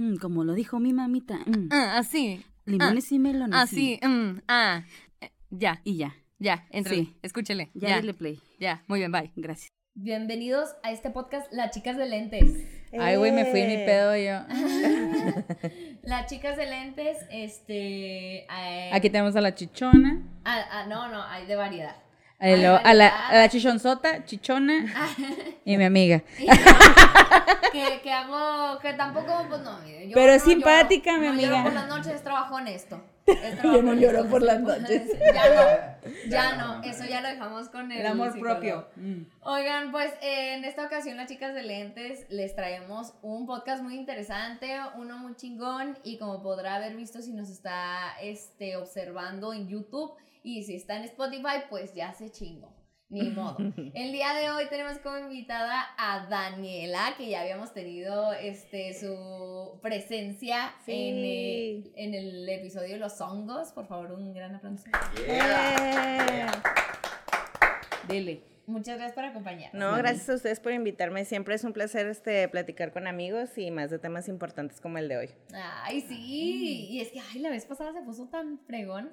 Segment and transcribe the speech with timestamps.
[0.00, 1.38] Mm, como lo dijo mi mamita.
[1.46, 1.68] mm.
[1.70, 2.42] Ah, así.
[2.64, 3.54] Limones y melones.
[3.58, 4.00] Así.
[4.02, 4.82] mm, ah.
[5.20, 6.14] Eh, Ya, Y ya.
[6.38, 6.94] ya, entre.
[6.94, 7.16] Sí.
[7.22, 7.70] Escúchele.
[7.74, 8.40] Ya, Ya, play.
[8.58, 8.82] ya.
[8.86, 9.30] Muy bien, bye.
[9.36, 9.68] Gracias.
[9.94, 12.64] Bienvenidos a este podcast Las Chicas de Lentes.
[12.98, 13.84] Ay, güey, me fui en mi Eh.
[13.84, 14.40] pedo yo.
[16.02, 18.44] Las Chicas de Lentes, este...
[18.44, 20.22] eh, Aquí tenemos a la chichona.
[20.46, 21.96] ah, ah, no, no, hay de variedad.
[22.40, 23.30] A la, a la, variedad.
[23.30, 24.86] a la chichonzota, chichona
[25.64, 26.22] y mi amiga.
[27.72, 31.26] Que, que hago, que tampoco, pues no, mire, yo Pero es no simpática, lloro, mi
[31.28, 31.48] no amiga.
[31.50, 33.00] lloro por las noches, trabajo honesto.
[33.26, 35.02] Es trabajo Yo no lloro honesto, por las noches.
[35.32, 38.58] Ya no, ya no, eso ya lo dejamos con el, El amor psicólogo.
[38.60, 38.88] propio.
[38.96, 39.22] Mm.
[39.42, 44.76] Oigan, pues en esta ocasión las chicas de lentes les traemos un podcast muy interesante,
[44.96, 50.12] uno muy chingón y como podrá haber visto si nos está este, observando en YouTube
[50.42, 52.74] y si está en Spotify, pues ya se chingo.
[53.08, 53.56] Ni modo.
[53.94, 59.80] El día de hoy tenemos como invitada a Daniela, que ya habíamos tenido este, su
[59.82, 60.92] presencia Sí.
[60.92, 63.72] en, el, en el episodio de los hongos.
[63.72, 64.84] Por favor, un gran aplauso.
[65.26, 66.46] Eh.
[68.08, 68.42] Dile.
[68.66, 69.80] Muchas gracias por acompañarnos.
[69.80, 71.24] No, gracias a ustedes por invitarme.
[71.24, 75.08] Siempre es un placer este platicar con amigos y más de temas importantes como el
[75.08, 75.30] de hoy.
[75.52, 76.86] Ay, sí.
[76.88, 79.10] Y es que, ay, la vez pasada se puso tan fregón.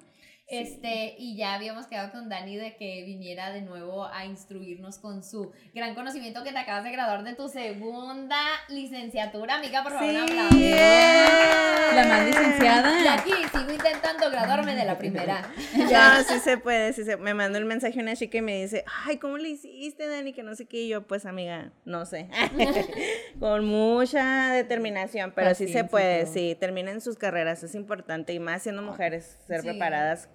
[0.48, 5.22] Este, y ya habíamos quedado con Dani de que viniera de nuevo a instruirnos con
[5.22, 8.38] su gran conocimiento que te acabas de graduar de tu segunda
[8.70, 9.56] licenciatura.
[9.56, 10.56] Amiga, por favor, un aplauso.
[10.58, 13.12] La más Y licenciada.
[13.14, 15.52] aquí sigo intentando graduarme de la primera.
[15.88, 18.84] Ya, sí se puede, sí se Me mandó el mensaje una chica y me dice,
[19.04, 20.32] ay, ¿cómo le hiciste, Dani?
[20.32, 20.78] Que no sé qué.
[20.78, 22.28] Y yo, pues, amiga, no sé.
[23.40, 26.56] Con mucha determinación, pero sí se y puede, sí.
[26.58, 28.32] Terminen sus carreras, es importante.
[28.32, 29.68] Y más siendo mujeres, ser Sí.
[29.68, 30.26] preparadas,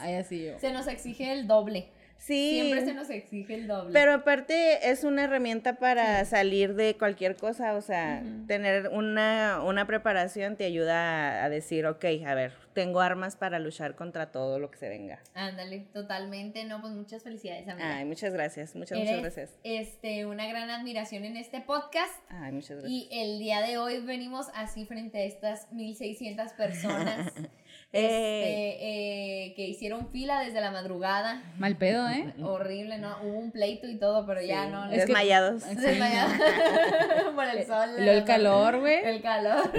[0.00, 0.58] Ay, así yo.
[0.58, 1.88] Se nos exige el doble.
[2.18, 2.60] Sí.
[2.62, 3.92] Siempre se nos exige el doble.
[3.92, 9.86] Pero aparte es una herramienta para salir de cualquier cosa, o sea, tener una, una
[9.86, 14.58] preparación te ayuda a, a decir, ok, a ver, tengo armas para luchar contra todo
[14.58, 15.18] lo que se venga.
[15.34, 16.64] Ándale, totalmente.
[16.64, 17.96] No, pues muchas felicidades, amiga.
[17.96, 19.58] Ay, muchas gracias, muchas, Eres, muchas gracias.
[19.64, 22.12] Este, una gran admiración en este podcast.
[22.28, 22.90] Ay, muchas gracias.
[22.90, 27.32] Y el día de hoy venimos así frente a estas 1600 personas.
[27.92, 31.42] este, eh, que hicieron fila desde la madrugada.
[31.56, 32.34] Mal pedo, ¿eh?
[32.42, 33.16] Horrible, ¿no?
[33.22, 34.84] Hubo un pleito y todo, pero ya no.
[34.86, 35.62] Es que- Desmayados.
[35.76, 36.32] Desmayado.
[37.34, 37.90] Por el sol.
[37.98, 39.04] Lo el calor, güey.
[39.04, 39.72] El calor.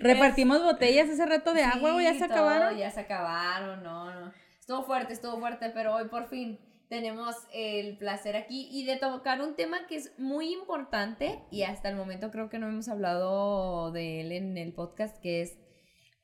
[0.00, 2.78] Repartimos botellas hace rato de agua, güey, ya se todo, acabaron.
[2.78, 4.32] Ya se acabaron, no, no.
[4.58, 6.58] Estuvo fuerte, estuvo fuerte, pero hoy por fin
[6.88, 11.88] tenemos el placer aquí y de tocar un tema que es muy importante y hasta
[11.88, 15.58] el momento creo que no hemos hablado de él en el podcast, que es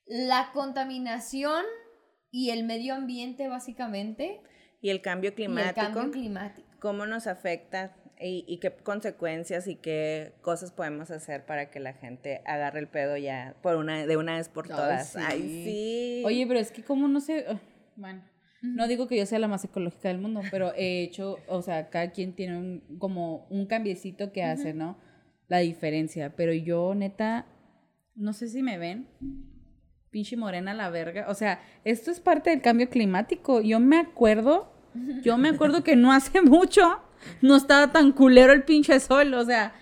[0.06, 1.65] la contaminación
[2.31, 4.41] y el medio ambiente básicamente
[4.81, 6.69] Y el cambio y el climático, cambio climático.
[6.81, 11.93] cómo nos afecta y, y qué consecuencias y qué cosas podemos hacer para que la
[11.93, 15.09] gente agarre el pedo ya por una, de una vez por Ay, todas.
[15.12, 15.19] sí.
[15.22, 16.22] Ay, sí.
[16.25, 17.59] Oye, pero es que como no sé, ugh,
[17.97, 18.22] bueno,
[18.62, 21.91] no digo que yo sea la más ecológica del mundo, pero he hecho, o sea,
[21.91, 24.99] cada quien tiene un, como un cambiecito que hace, ¿no?
[25.49, 27.47] La diferencia, pero yo neta,
[28.15, 29.09] no sé si me ven,
[30.16, 34.72] pinche morena la verga, o sea, esto es parte del cambio climático, yo me acuerdo,
[35.22, 37.00] yo me acuerdo que no hace mucho
[37.43, 39.75] no estaba tan culero el pinche sol, o sea,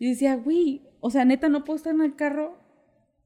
[0.00, 2.58] y decía, güey, o sea, neta, no puedo estar en el carro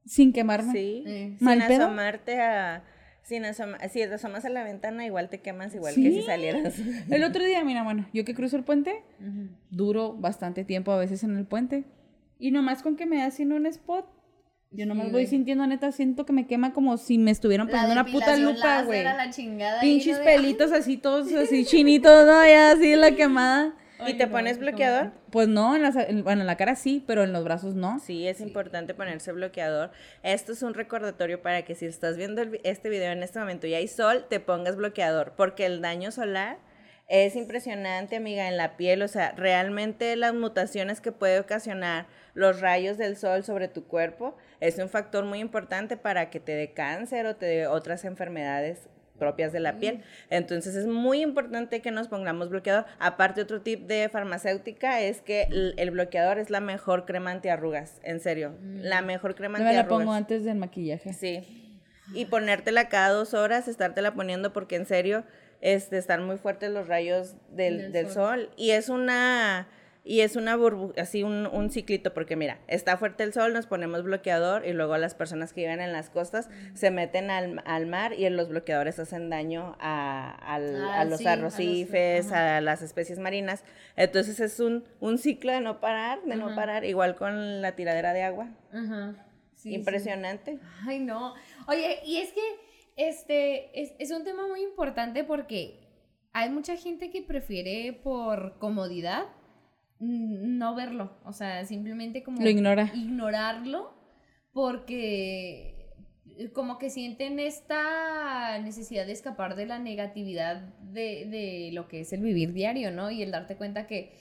[0.04, 0.72] sin quemarme.
[0.72, 1.04] Sí.
[1.06, 1.84] Eh, Sin ¿Mal pedo?
[1.84, 2.84] asomarte a.
[3.22, 6.02] Sin asoma- si te asomas a la ventana, igual te quemas, igual Sí.
[6.02, 6.74] que si salieras.
[7.10, 9.02] El otro día, mira, bueno, yo que cruzo el puente,
[9.70, 11.84] duro bastante tiempo a veces en el puente.
[12.38, 14.06] Y nomás con que me da haciendo un spot,
[14.72, 17.72] yo nomás Sí, voy sintiendo, neta, siento que me quema como si me estuvieran La
[17.72, 19.04] poniendo una puta lupa, güey.
[19.04, 19.30] la
[19.80, 20.18] Pinches ¿no?
[20.18, 22.46] De- pelitos así, todos así chinitos, ¿no?
[22.46, 23.74] Ya así la quemada.
[24.04, 25.12] ¿Y te pones bloqueador?
[25.30, 28.00] Pues no, en, las- en- bueno, en la cara sí, pero en los brazos no.
[28.00, 29.92] Sí, es importante ponerse bloqueador.
[30.24, 33.68] Esto es un recordatorio para que si estás viendo el este video en este momento
[33.68, 36.58] y hay sol, te pongas bloqueador, porque el daño solar
[37.12, 39.02] es impresionante, amiga, en la piel.
[39.02, 44.34] O sea, realmente las mutaciones que puede ocasionar los rayos del sol sobre tu cuerpo
[44.60, 48.88] es un factor muy importante para que te dé cáncer o te dé otras enfermedades
[49.18, 50.02] propias de la piel.
[50.30, 52.86] Entonces es muy importante que nos pongamos bloqueador.
[52.98, 58.00] Aparte otro tip de farmacéutica es que el, el bloqueador es la mejor crema antiarrugas,
[58.04, 60.06] en serio, la mejor crema Yo me la antiarrugas.
[60.06, 61.12] pongo antes del maquillaje.
[61.12, 61.58] Sí.
[62.14, 65.24] Y ponértela cada dos horas, estártela poniendo porque en serio
[65.62, 68.40] este, están muy fuertes los rayos del, Del sol.
[68.46, 68.50] sol.
[68.58, 69.68] Y es una,
[70.04, 73.66] y es una burbu así un, un ciclito, porque mira, está fuerte el sol, nos
[73.66, 77.86] ponemos bloqueador y luego las personas que viven en las costas se meten al, al
[77.86, 82.26] mar y los bloqueadores hacen daño a, al- Ah, a los sí, a los- arrecifes,
[82.32, 82.56] ajá.
[82.56, 83.62] a las especies marinas.
[83.94, 88.12] Entonces es un, un ciclo de no parar, de no parar, igual con la tiradera
[88.12, 88.48] de agua.
[88.72, 89.14] Ajá.
[89.54, 89.74] Sí, sí.
[89.76, 90.58] Impresionante.
[90.88, 91.34] Ay, no.
[91.68, 92.40] Oye, y es que
[92.96, 95.80] este es, es un tema muy importante porque
[96.32, 99.26] hay mucha gente que prefiere por comodidad
[100.02, 101.12] no verlo.
[101.24, 102.90] O sea, simplemente como Lo ignora.
[102.94, 103.94] ignorarlo
[104.52, 105.90] porque
[106.54, 112.12] como que sienten esta necesidad de escapar de la negatividad de, de lo que es
[112.12, 113.10] el vivir diario, ¿no?
[113.10, 114.12] Y el darte cuenta que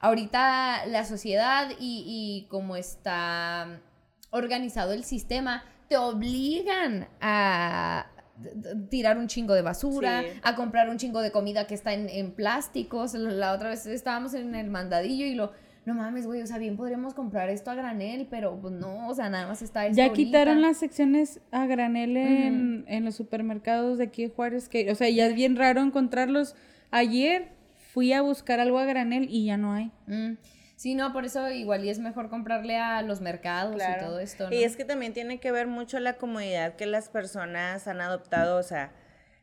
[0.00, 3.80] ahorita la sociedad y, y cómo está
[4.30, 8.09] organizado el sistema te obligan a
[8.90, 10.28] tirar un chingo de basura, Sí.
[10.42, 13.14] a comprar un chingo de comida que está en, en plásticos.
[13.14, 15.52] La otra vez estábamos en el mandadillo y lo,
[15.86, 19.14] no mames, güey, o sea, bien podríamos comprar esto a granel, pero pues no, o
[19.14, 20.16] sea, nada más está esto Ya ahorita.
[20.16, 24.94] quitaron las secciones a granel en, en los supermercados de aquí de Juárez, que, o
[24.94, 26.54] sea, ya es bien raro encontrarlos.
[26.90, 27.48] Ayer
[27.92, 29.90] fui a buscar algo a granel y ya no hay.
[30.06, 30.32] Mm.
[30.80, 34.48] Sí, no, por eso igual y es mejor comprarle a los mercados y todo esto,
[34.48, 34.56] ¿no?
[34.56, 38.56] Y es que también tiene que ver mucho la comodidad que las personas han adoptado.
[38.56, 38.90] O sea,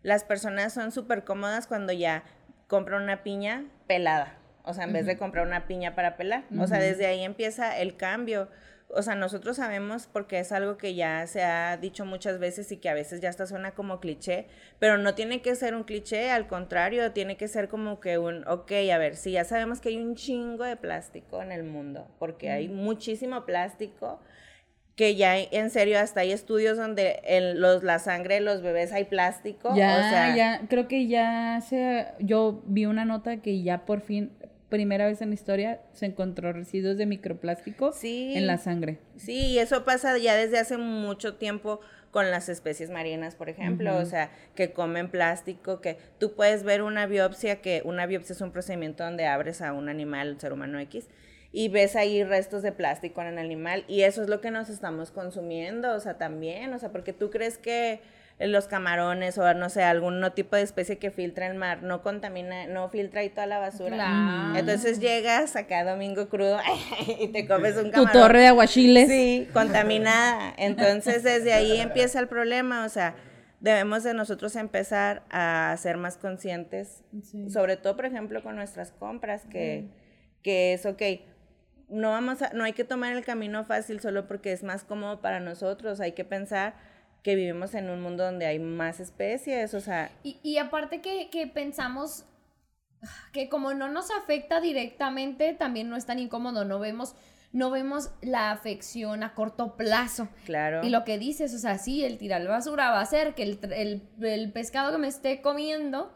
[0.01, 2.23] las personas son súper cómodas cuando ya
[2.65, 4.35] compran una piña pelada.
[4.63, 6.45] O sea, en vez de comprar una piña para pelar.
[6.57, 8.49] O sea, desde ahí empieza el cambio.
[8.89, 12.77] O sea, nosotros sabemos porque es algo que ya se ha dicho muchas veces y
[12.77, 14.47] que a veces ya hasta suena como cliché,
[14.79, 18.47] pero no tiene que ser un cliché, al contrario, tiene que ser como que un,
[18.47, 22.07] ok, a ver, sí, ya sabemos que hay un chingo de plástico en el mundo,
[22.17, 24.21] porque hay muchísimo plástico,
[24.97, 28.91] que ya en serio hasta hay estudios donde en los, la sangre de los bebés
[28.91, 29.75] hay plástico.
[29.75, 34.01] Ya, o sea, ya, creo que ya se, yo vi una nota que ya por
[34.01, 34.31] fin,
[34.69, 38.33] primera vez en la historia, se encontró residuos de microplástico Sí.
[38.35, 38.99] en la sangre.
[39.15, 41.79] Sí, y eso pasa ya desde hace mucho tiempo
[42.11, 46.81] con las especies marinas, por ejemplo, o sea, que comen plástico, que tú puedes ver
[46.81, 50.51] una biopsia, que una biopsia es un procedimiento donde abres a un animal, un ser
[50.53, 51.07] humano X,
[51.51, 54.69] y ves ahí restos de plástico en el animal, y eso es lo que nos
[54.69, 57.99] estamos consumiendo, o sea, también, o sea, porque tú crees que
[58.39, 62.67] los camarones o no sé, algún tipo de especie que filtra el mar no contamina,
[62.67, 63.95] no filtra ahí toda la basura.
[63.95, 64.59] Claro.
[64.59, 66.59] Entonces llegas acá domingo crudo
[67.19, 68.11] y te comes un Tu camarón.
[68.13, 69.09] torre de aguachiles.
[69.09, 70.53] Sí, contaminada.
[70.57, 72.85] Entonces, desde ahí empieza el problema.
[72.85, 73.15] O sea,
[73.59, 77.49] debemos de nosotros empezar a ser más conscientes, Sí.
[77.49, 79.87] sobre todo, por ejemplo, con nuestras compras, que,
[80.43, 81.01] que es, ok,
[81.89, 85.21] no, vamos a, no hay que tomar el camino fácil solo porque es más cómodo
[85.21, 85.99] para nosotros.
[86.01, 86.75] Hay que pensar
[87.23, 91.29] que vivimos en un mundo donde hay más especies, o sea, Y, y aparte que,
[91.29, 92.23] que pensamos
[93.31, 97.15] que como no nos afecta directamente, también no es tan incómodo, no vemos,
[97.51, 100.27] no vemos la afección a corto plazo.
[100.45, 100.83] claro.
[100.83, 104.01] Y lo que dices, o sea, sí, el tirar basura va a hacer que el-
[104.21, 106.11] el pescado que me esté comiendo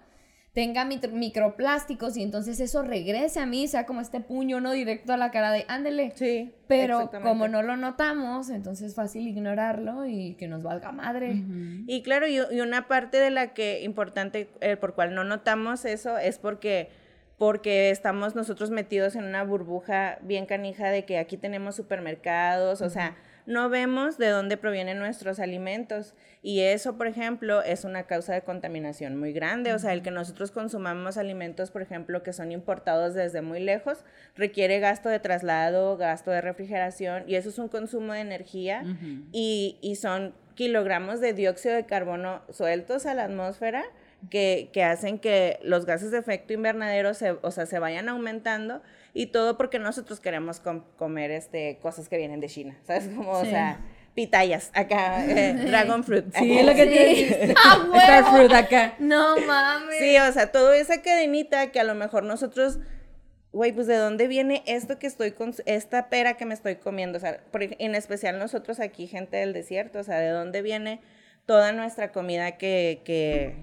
[0.54, 5.18] tenga microplásticos y entonces eso regrese a mí, sea como este puño, no directo a
[5.18, 6.12] la cara de, ándele.
[6.16, 11.42] Sí, Pero como no lo notamos, entonces es fácil ignorarlo y que nos valga madre.
[11.88, 15.86] Y claro, y, y una parte de la que importante eh, por cual no notamos
[15.86, 16.90] eso es porque
[17.38, 22.90] porque estamos nosotros metidos en una burbuja bien canija de que aquí tenemos supermercados, o
[22.92, 23.16] sea,
[23.46, 26.14] no vemos de dónde provienen nuestros alimentos.
[26.44, 30.12] Y eso, por ejemplo, es una causa de contaminación muy grande, o sea, el que
[30.12, 34.04] nosotros consumamos alimentos, por ejemplo, que son importados desde muy lejos,
[34.36, 38.84] requiere gasto de traslado, gasto de refrigeración y eso es un consumo de energía
[39.32, 43.84] y, y son kilogramos de dióxido de carbono sueltos a la atmósfera
[44.30, 48.82] que, que hacen que los gases de efecto invernadero se, o sea, se vayan aumentando
[49.14, 53.08] y todo porque nosotros queremos com- comer este, cosas que vienen de China, ¿sabes?
[53.16, 53.80] Como, o sea,
[54.14, 56.26] pitayas acá, eh, dragon fruit.
[56.36, 57.54] Sí, es lo que te Sí.
[57.58, 57.90] ¡Ah!
[57.94, 58.96] Star fruit acá.
[59.00, 60.00] No mames.
[60.00, 62.80] Sí, o sea, toda esa cadenita que a lo mejor nosotros,
[63.52, 67.18] güey, pues de dónde viene esto que estoy con, esta pera que me estoy comiendo,
[67.18, 71.02] o sea, por en especial nosotros aquí, gente del desierto, o sea, de dónde viene
[71.46, 73.56] toda nuestra comida que, que,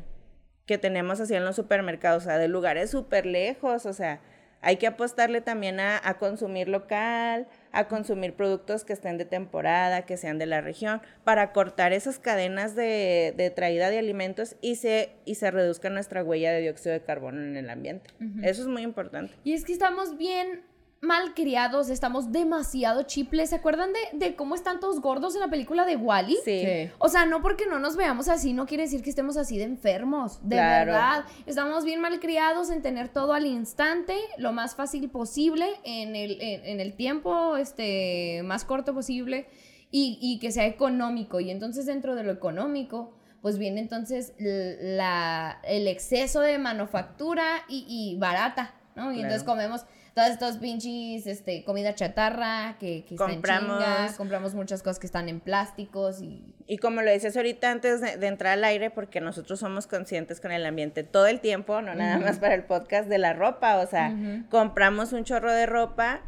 [0.66, 4.20] que tenemos así en los supermercados, o sea, de lugares súper lejos, o sea,
[4.60, 10.02] hay que apostarle también a, a consumir local, a consumir productos que estén de temporada,
[10.02, 14.76] que sean de la región, para cortar esas cadenas de, de traída de alimentos y
[14.76, 18.10] se, y se reduzca nuestra huella de dióxido de carbono en el ambiente.
[18.42, 19.34] Eso es muy importante.
[19.44, 20.62] Y es que estamos bien
[21.00, 23.50] mal criados, estamos demasiado chiples.
[23.50, 26.36] ¿Se acuerdan de, de cómo están todos gordos en la película de Wally?
[26.44, 26.62] Sí.
[26.64, 26.90] Sí.
[26.98, 29.64] O sea, no porque no nos veamos así, no quiere decir que estemos así de
[29.64, 30.40] enfermos.
[30.42, 30.92] De Claro.
[30.92, 31.24] verdad.
[31.46, 36.40] Estamos bien mal criados en tener todo al instante, lo más fácil posible, en el,
[36.40, 39.46] en, en el tiempo este, más corto posible
[39.90, 41.38] y, y que sea económico.
[41.40, 47.84] Y entonces dentro de lo económico, pues viene entonces la, el exceso de manufactura y,
[47.88, 49.12] y barata, ¿no?
[49.12, 49.82] Y entonces comemos
[50.18, 54.98] todas estas pinches, este, comida chatarra que, que está en Compramos- chinga, compramos muchas cosas
[54.98, 56.56] que están en plásticos y...
[56.66, 60.40] Y como lo dices ahorita antes de, de entrar al aire, porque nosotros somos conscientes
[60.40, 63.78] con el ambiente todo el tiempo, no nada más para el podcast de la ropa,
[63.78, 64.12] o sea,
[64.50, 66.22] compramos un chorro de ropa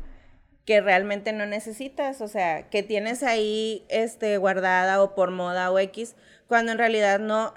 [0.64, 5.80] que realmente no necesitas, o sea, que tienes ahí este guardada o por moda o
[5.80, 6.14] X,
[6.47, 7.54] cuando en realidad no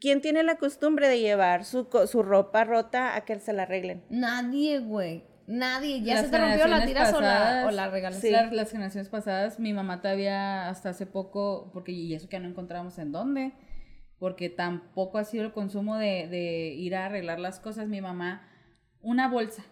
[0.00, 4.02] ¿Quién tiene la costumbre de llevar su, su ropa rota a que se la arreglen?
[4.08, 5.24] Nadie, güey.
[5.50, 6.00] Nadie.
[6.02, 8.20] Ya Las se te rompió la tiras o la, pasadas, o la regalas.
[8.20, 8.30] Sí.
[8.30, 12.48] Las, las generaciones pasadas, mi mamá todavía hasta hace poco, porque y eso que no
[12.48, 13.52] encontramos en dónde,
[14.18, 17.88] porque tampoco ha sido el consumo de, de ir a arreglar las cosas.
[17.88, 18.48] Mi mamá,
[19.02, 19.64] una bolsa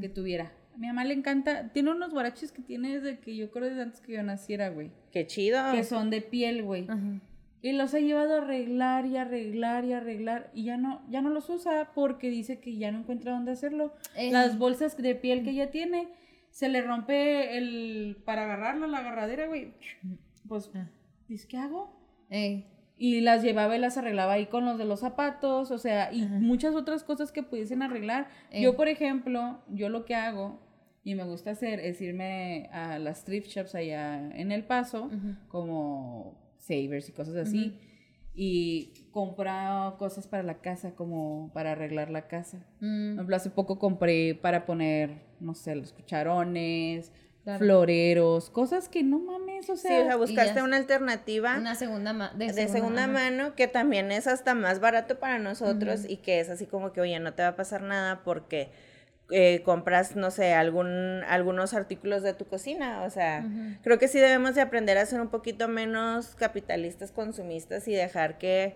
[0.00, 0.52] que tuviera.
[0.74, 3.82] A mi mamá le encanta, tiene unos guaraches que tiene desde que yo creo desde
[3.82, 4.92] antes que yo naciera, güey.
[5.12, 5.72] Qué chido.
[5.72, 6.86] Que son de piel, güey.
[6.88, 7.20] Ajá.
[7.60, 11.30] Y los ha llevado a arreglar y arreglar y arreglar y ya no, ya no
[11.30, 13.94] los usa porque dice que ya no encuentra dónde hacerlo.
[14.14, 14.30] Eh.
[14.30, 16.08] Las bolsas de piel que ella tiene,
[16.50, 19.72] se le rompe el, para agarrarlo, la agarradera, güey.
[20.46, 20.70] Pues,
[21.26, 21.98] dice, ¿qué hago?
[22.30, 22.66] Ey.
[22.96, 26.26] Y las llevaba y las arreglaba ahí con los de los zapatos, o sea, y
[26.26, 28.28] muchas otras cosas que pudiesen arreglar.
[28.50, 28.62] Eh.
[28.62, 30.60] Yo, por ejemplo, yo lo que hago
[31.04, 35.10] y me gusta hacer es irme a las thrift shops allá en El Paso,
[35.48, 37.78] como Savers y cosas así,
[38.34, 42.58] y comprar cosas para la casa, como para arreglar la casa.
[42.78, 47.10] Por Mm, ejemplo, hace poco compré para poner, no sé, los cucharones,
[47.44, 47.64] Claro.
[47.64, 51.56] floreros, cosas que no mames, o sí, sea, o sea, buscaste una alternativa.
[51.56, 56.18] Una segunda de de segunda, mano que también es hasta más barato para nosotros y
[56.18, 58.70] que es así como que, oye, no te va a pasar nada porque
[59.30, 63.02] eh, compras, no sé, algún, algunos artículos de tu cocina.
[63.02, 63.46] O sea,
[63.82, 68.38] creo que sí debemos de aprender a ser un poquito menos capitalistas, consumistas y dejar
[68.38, 68.74] que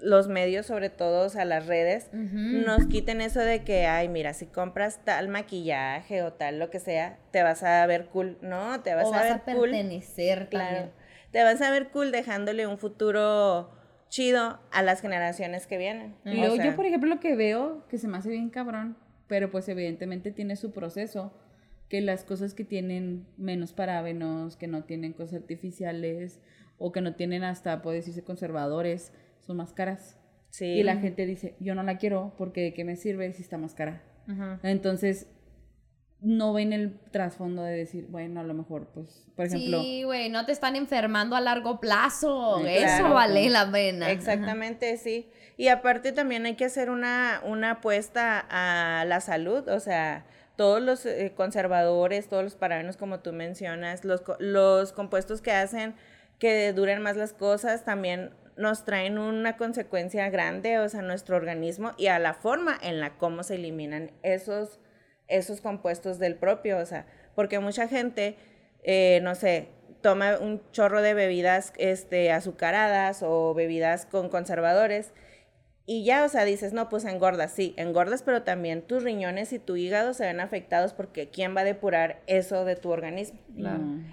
[0.00, 4.34] los medios, sobre todo, o sea, las redes, nos quiten eso de que, ay, mira,
[4.34, 8.36] si compras tal maquillaje o tal lo que sea, te vas a ver cool.
[8.42, 9.70] No, te vas, o a vas ver a cool.
[9.70, 10.66] pertenecer Claro.
[10.66, 10.92] también.
[11.30, 13.70] Te vas a ver cool dejándole un futuro
[14.08, 16.16] chido a las generaciones que vienen.
[16.26, 18.96] O sea, yo, por ejemplo, lo que veo, que se me hace bien cabrón,
[19.30, 21.32] pero pues evidentemente tiene su proceso,
[21.88, 26.40] que las cosas que tienen menos parábenos, que no tienen cosas artificiales,
[26.78, 30.18] o que no tienen hasta, puede decirse, conservadores, son más caras.
[30.50, 30.64] sí.
[30.64, 33.56] Y la gente dice, yo no la quiero, porque ¿de qué me sirve si está
[33.56, 34.02] más cara?
[34.26, 34.58] Ajá.
[34.64, 35.28] Entonces,
[36.22, 40.28] no ven el trasfondo de decir, bueno, a lo mejor, pues, por ejemplo, Sí, güey,
[40.28, 42.58] no te están enfermando a largo plazo.
[42.66, 43.14] Eso claro.
[43.14, 44.10] vale la pena.
[44.10, 45.28] Exactamente, sí.
[45.56, 50.82] Y aparte también hay que hacer una, una apuesta a la salud, o sea, todos
[50.82, 55.94] los eh, conservadores, todos los parabenos como tú mencionas, los, co- los compuestos que hacen
[56.38, 61.36] que duren más las cosas también nos traen una consecuencia grande, o sea, a nuestro
[61.36, 64.80] organismo y a la forma en la cómo se eliminan esos,
[65.30, 68.36] esos compuestos del propio, o sea, porque mucha gente,
[68.82, 69.68] eh, no sé,
[70.00, 75.12] toma un chorro de bebidas este, azucaradas o bebidas con conservadores
[75.92, 79.58] y ya, o sea, dices, no, pues engordas, sí, engordas, pero también tus riñones y
[79.58, 83.40] tu hígado se ven afectados porque ¿quién va a depurar eso de tu organismo?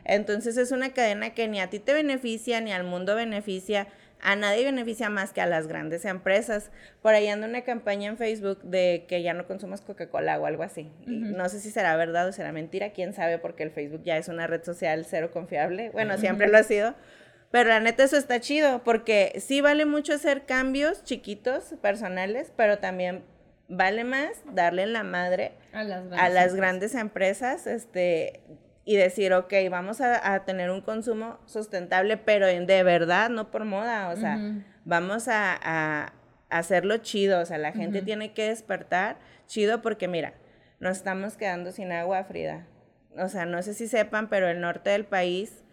[0.03, 3.87] Entonces es una cadena que ni a ti te beneficia, ni al mundo beneficia,
[4.21, 6.71] a nadie beneficia más que a las grandes empresas.
[7.01, 10.63] Por ahí anda una campaña en Facebook de que ya no consumas Coca-Cola o algo
[10.63, 10.91] así.
[11.05, 14.27] No sé si será verdad o será mentira, quién sabe, porque el Facebook ya es
[14.27, 15.89] una red social cero confiable.
[15.91, 16.95] Bueno, siempre lo ha sido.
[17.51, 22.79] Pero la neta eso está chido, porque sí vale mucho hacer cambios chiquitos, personales, pero
[22.79, 23.23] también
[23.69, 28.41] vale más darle en la madre A las a grandes las grandes empresas este,
[28.87, 33.51] y decir, ok, vamos a, a tener un consumo sustentable, pero en- de verdad, no
[33.51, 34.37] por moda, o sea,
[34.85, 36.13] vamos a,
[36.49, 40.33] hacerlo chido, o sea, la gente tiene que despertar chido porque mira,
[40.79, 42.65] nos estamos quedando sin agua, Frida.
[43.17, 45.63] O sea, no sé si sepan, pero el norte del país,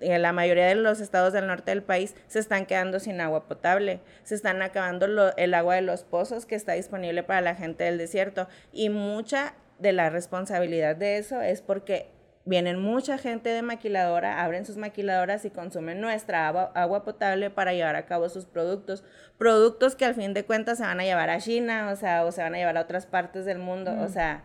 [0.00, 3.46] eh, la mayoría de los estados del norte del país se están quedando sin agua
[3.46, 4.00] potable.
[4.24, 7.84] Se están acabando lo- el agua de los pozos que está disponible para la gente
[7.84, 8.48] del desierto.
[8.72, 12.08] Y mucha de la responsabilidad de eso es porque
[12.46, 17.74] vienen mucha gente de maquiladora, abren sus maquiladoras y consumen nuestra agua, agua potable para
[17.74, 19.04] llevar a cabo sus productos.
[19.36, 22.32] Productos que al fin de cuentas se van a llevar a China, o sea, o
[22.32, 23.92] se van a llevar a otras partes del mundo.
[24.00, 24.44] O sea,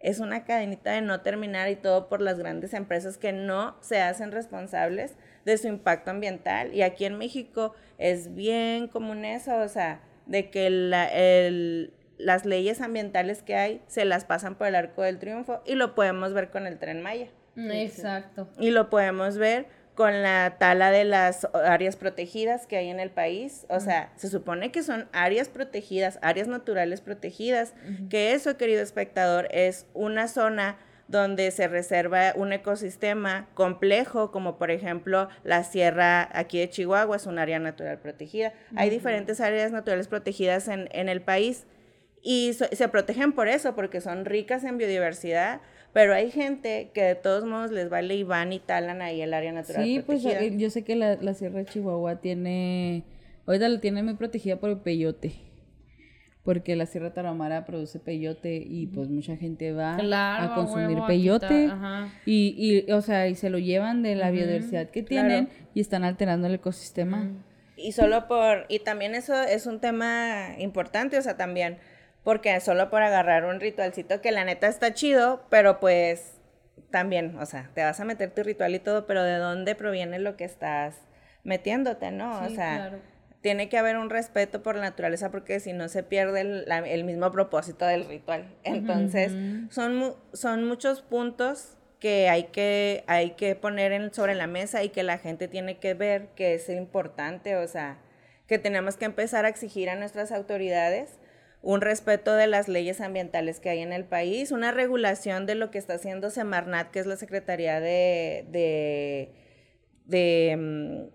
[0.00, 4.00] es una cadenita de no terminar y todo por las grandes empresas que no se
[4.02, 6.74] hacen responsables de su impacto ambiental.
[6.74, 12.44] Y aquí en México es bien común eso, o sea, de que la- el- las
[12.44, 16.32] leyes ambientales que hay se las pasan por el arco del triunfo y lo podemos
[16.32, 17.28] ver con el tren Maya.
[17.56, 18.48] Exacto.
[18.58, 23.10] Y lo podemos ver con la tala de las áreas protegidas que hay en el
[23.10, 23.66] país.
[23.70, 27.74] O sea, se supone que son áreas protegidas, áreas naturales protegidas,
[28.10, 30.76] que eso, querido espectador, es una zona
[31.08, 37.26] donde se reserva un ecosistema complejo, como por ejemplo la sierra aquí de Chihuahua es
[37.26, 38.52] un área natural protegida.
[38.74, 41.64] Hay diferentes áreas naturales protegidas en, en el país
[42.28, 45.60] y se protegen por eso, porque son ricas en biodiversidad,
[45.92, 49.32] pero hay gente que de todos modos les vale y van y talan ahí el
[49.32, 50.54] área natural Sí, pues protegida.
[50.54, 53.04] eh, yo sé que la, la Sierra de Chihuahua tiene,
[53.46, 55.34] ahorita la tiene muy protegida por el peyote,
[56.42, 61.06] porque la Sierra Tarahumara produce peyote y pues mucha gente va Claro, a consumir huevo,
[61.06, 62.08] peyote ajá.
[62.24, 65.28] y, y, o sea, y se lo llevan de la biodiversidad que claro.
[65.28, 67.30] tienen y están alterando el ecosistema.
[67.76, 71.78] Y solo por, y también eso es un tema importante, o sea, también,
[72.26, 76.40] porque solo por agarrar un ritualcito que la neta está chido, pero pues
[76.90, 80.18] también, o sea, te vas a meter tu ritual y todo, pero ¿de dónde proviene
[80.18, 80.96] lo que estás
[81.44, 82.44] metiéndote, no?
[82.44, 82.98] o sea, claro.
[83.42, 86.78] tiene que haber un respeto por la naturaleza porque si no se pierde el, la-
[86.78, 88.52] el mismo propósito del ritual.
[88.64, 89.32] Entonces,
[89.70, 94.88] son, son muchos puntos que hay que, hay que poner en- sobre la mesa y
[94.88, 97.98] que la gente tiene que ver que es importante, o sea,
[98.48, 101.20] que tenemos que empezar a exigir a nuestras autoridades
[101.62, 105.70] un respeto de las leyes ambientales que hay en el país, una regulación de lo
[105.70, 108.44] que está haciendo Semarnat, que es la Secretaría de,
[110.04, 111.06] de, mm,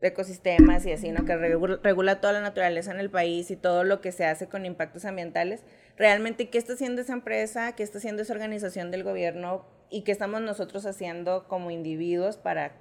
[0.00, 1.24] ecosistemas y así, ¿no?
[1.24, 4.48] Que regu- regula toda la naturaleza en el país y todo lo que se hace
[4.48, 5.64] con impactos ambientales.
[5.96, 7.74] Realmente, ¿qué está haciendo esa empresa?
[7.74, 9.66] ¿Qué está haciendo esa organización del gobierno?
[9.90, 12.72] ¿Y qué estamos nosotros haciendo como individuos para,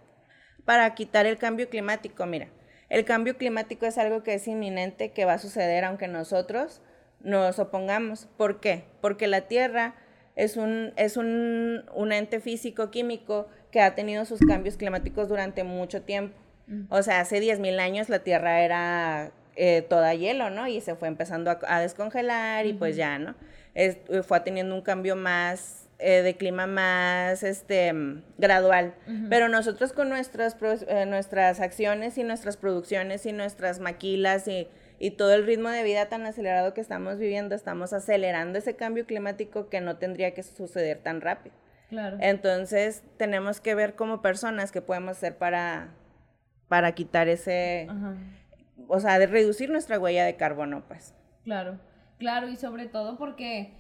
[0.65, 2.25] para quitar el cambio climático?
[2.25, 2.49] Mira,
[2.89, 6.81] el cambio climático es algo que es inminente, que va a suceder aunque nosotros
[7.21, 8.27] nos opongamos.
[8.37, 8.83] ¿Por qué?
[9.01, 9.95] Porque la Tierra
[10.35, 16.01] es un, es un, un ente físico-químico que ha tenido sus cambios climáticos durante mucho
[16.01, 16.37] tiempo.
[16.89, 20.67] O sea, hace 10.000 años la Tierra era eh, toda hielo, ¿no?
[20.67, 23.35] Y se fue empezando a, a descongelar y pues ya, ¿no?
[23.75, 27.93] Es- fue teniendo un cambio más eh, de clima más este
[28.37, 28.95] gradual.
[29.29, 34.67] Pero nosotros con nuestras, eh, nuestras acciones y nuestras producciones y nuestras maquilas y,
[34.99, 39.05] y todo el ritmo de vida tan acelerado que estamos viviendo, estamos acelerando ese cambio
[39.05, 41.55] climático que no tendría que suceder tan rápido.
[41.89, 42.17] Claro.
[42.19, 45.93] Entonces, tenemos que ver como personas qué podemos hacer para,
[46.67, 47.87] para quitar ese,
[48.87, 51.13] o sea, de reducir nuestra huella de carbono, pues.
[51.43, 51.79] Claro,
[52.17, 53.71] claro, y sobre todo porque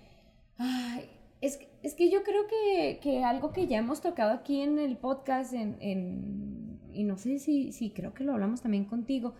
[0.57, 1.09] ay,
[1.45, 4.79] es, que- es que yo creo que, que algo que ya hemos tocado aquí en
[4.79, 9.33] el podcast, en, en- y no sé si, si creo que lo hablamos también contigo,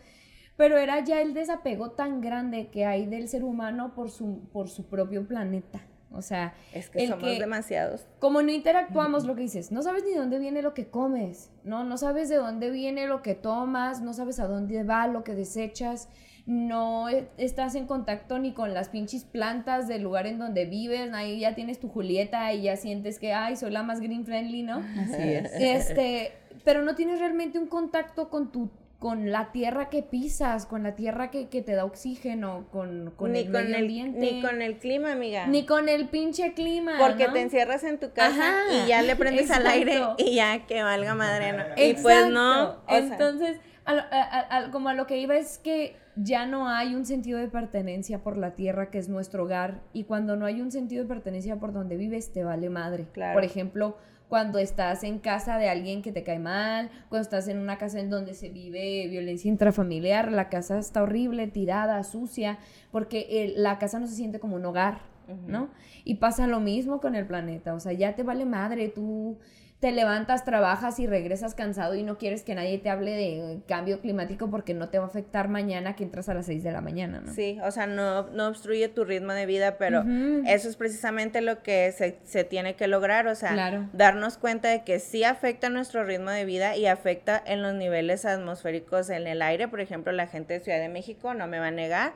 [0.57, 4.69] pero era ya el desapego tan grande que hay del ser humano por su, por
[4.69, 5.81] su propio planeta.
[6.11, 8.07] O sea, Es que el somos que- demasiados.
[8.19, 11.51] como no interactuamos, lo que dices, no sabes ni de dónde viene lo que comes,
[11.65, 11.83] ¿no?
[11.83, 15.33] No sabes de dónde viene lo que tomas, no sabes a dónde va lo que
[15.35, 16.07] desechas,
[16.45, 21.11] no e- estás en contacto ni con las pinches plantas del lugar en donde vives,
[21.13, 24.63] ahí ya tienes tu Julieta y ya sientes que, ay, soy la más green friendly,
[24.63, 24.83] ¿no?
[24.99, 25.51] Así es.
[25.53, 30.81] Este, pero no tienes realmente un contacto con tu con la tierra que pisas, con
[30.81, 34.19] la tierra que, que te da oxígeno, con, con ni, el con medio el, ambiente.
[34.19, 35.45] ni con el clima, amiga.
[35.45, 36.93] Ni con el pinche clima.
[36.97, 37.33] Porque ¿no?
[37.33, 40.81] te encierras en tu casa Ajá, y ya le prendes al aire y ya que
[40.81, 41.53] valga madre.
[41.53, 41.63] ¿no?
[41.77, 42.63] Y pues no.
[42.63, 42.85] Exacto.
[42.87, 45.95] o sea, Entonces, a lo- a- a- a- como a lo que iba es que
[46.15, 50.03] ya no hay un sentido de pertenencia por la tierra que es nuestro hogar y
[50.05, 53.07] cuando no hay un sentido de pertenencia por donde vives te vale madre.
[53.13, 53.33] Claro.
[53.33, 53.97] Por ejemplo,
[54.29, 57.99] cuando estás en casa de alguien que te cae mal, cuando estás en una casa
[57.99, 62.57] en donde se vive violencia intrafamiliar, la casa está horrible, tirada, sucia,
[62.91, 65.01] porque el- la casa no se siente como un hogar,
[65.47, 65.69] ¿no?
[66.05, 69.37] Y pasa lo mismo con el planeta, o sea, ya te vale madre, tú
[69.79, 73.99] te levantas, trabajas y regresas cansado y no quieres que nadie te hable de cambio
[73.99, 76.81] climático porque no te va a afectar mañana que entras a las 6 de la
[76.81, 77.33] mañana, ¿no?
[77.33, 80.03] Sí, o sea, no, no obstruye tu ritmo de vida, pero
[80.47, 83.87] eso es precisamente lo que se, se tiene que lograr, o sea, Claro.
[83.93, 88.25] darnos cuenta de que sí afecta nuestro ritmo de vida y afecta en los niveles
[88.25, 91.67] atmosféricos en el aire, por ejemplo, la gente de Ciudad de México no me va
[91.67, 92.13] a negar,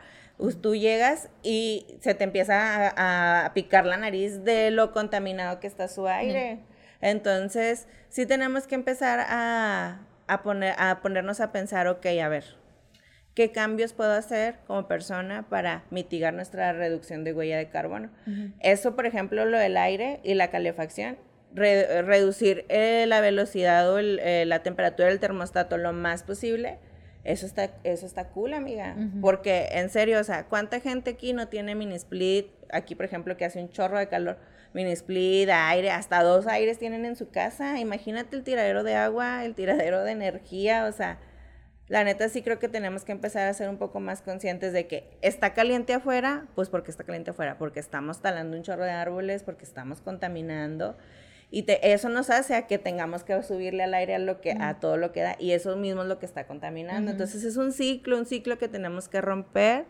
[0.61, 5.67] tú llegas y se te empieza a, a picar la nariz de lo contaminado que
[5.67, 6.59] está su aire.
[7.01, 12.43] Entonces, sí tenemos que empezar a, a poner, a ponernos a pensar, ok, a ver,
[13.35, 18.09] ¿Qué cambios puedo hacer como persona para mitigar nuestra reducción de huella de carbono?
[18.59, 21.17] Eso, por ejemplo, lo del aire y la calefacción.
[21.53, 26.79] Re- reducir eh, la velocidad o el, eh, la temperatura del termostato lo más posible.
[27.23, 28.97] Eso está, eso está cool, amiga.
[29.21, 32.47] Porque, en serio, o sea, ¿cuánta gente aquí no tiene mini split?
[32.73, 34.37] Aquí, por ejemplo, que hace un chorro de calor.
[34.73, 37.79] Mini split, aire, hasta dos aires tienen en su casa.
[37.79, 41.19] Imagínate el tiradero de agua, el tiradero de energía, o sea,
[41.89, 44.85] la neta sí creo que tenemos que empezar a ser un poco más conscientes de
[44.85, 48.91] que está caliente afuera, pues porque está caliente afuera, porque estamos talando un chorro de
[48.91, 50.97] árboles, porque estamos contaminando.
[51.49, 54.51] Y te, eso nos hace a que tengamos que subirle al aire a, lo que,
[54.51, 55.35] a todo lo que da.
[55.39, 57.09] Y eso mismo es lo que está contaminando.
[57.09, 59.85] Entonces es un ciclo, un ciclo que tenemos que romper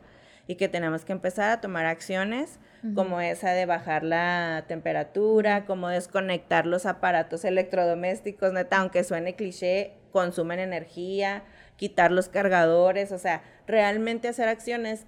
[0.49, 2.57] y que tenemos que empezar a tomar acciones
[2.95, 9.93] como esa de bajar la temperatura, como desconectar los aparatos electrodomésticos, neta, aunque suene cliché,
[10.11, 11.43] consumen energía,
[11.75, 15.05] quitar los cargadores, o sea, realmente hacer acciones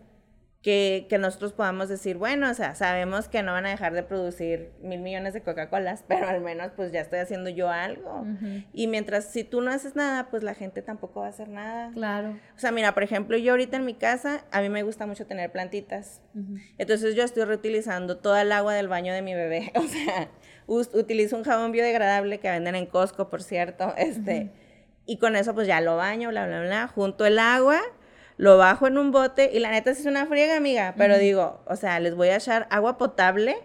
[0.61, 4.71] que, nosotros podamos decir, bueno, o sea, sabemos que no van a dejar de producir
[4.81, 8.25] mil millones de Coca-Colas, pero al menos pues ya estoy haciendo yo algo.
[8.73, 11.91] Y mientras, si tú no haces nada, pues la gente tampoco va a hacer nada.
[11.93, 12.37] Claro.
[12.55, 15.25] O sea, mira, por ejemplo, yo ahorita en mi casa, a mí me gusta mucho
[15.25, 16.21] tener plantitas.
[16.77, 19.71] Entonces yo estoy reutilizando toda el agua del baño de mi bebé.
[19.81, 20.29] O sea,
[20.67, 24.51] utilizo un jabón biodegradable que venden en Costco, por cierto, este
[25.05, 27.81] y con eso pues ya lo baño, bla, bla, bla, junto el agua,
[28.37, 31.75] lo bajo en un bote y la neta es una friega, amiga, pero digo, o
[31.75, 33.57] sea, les voy a echar agua potable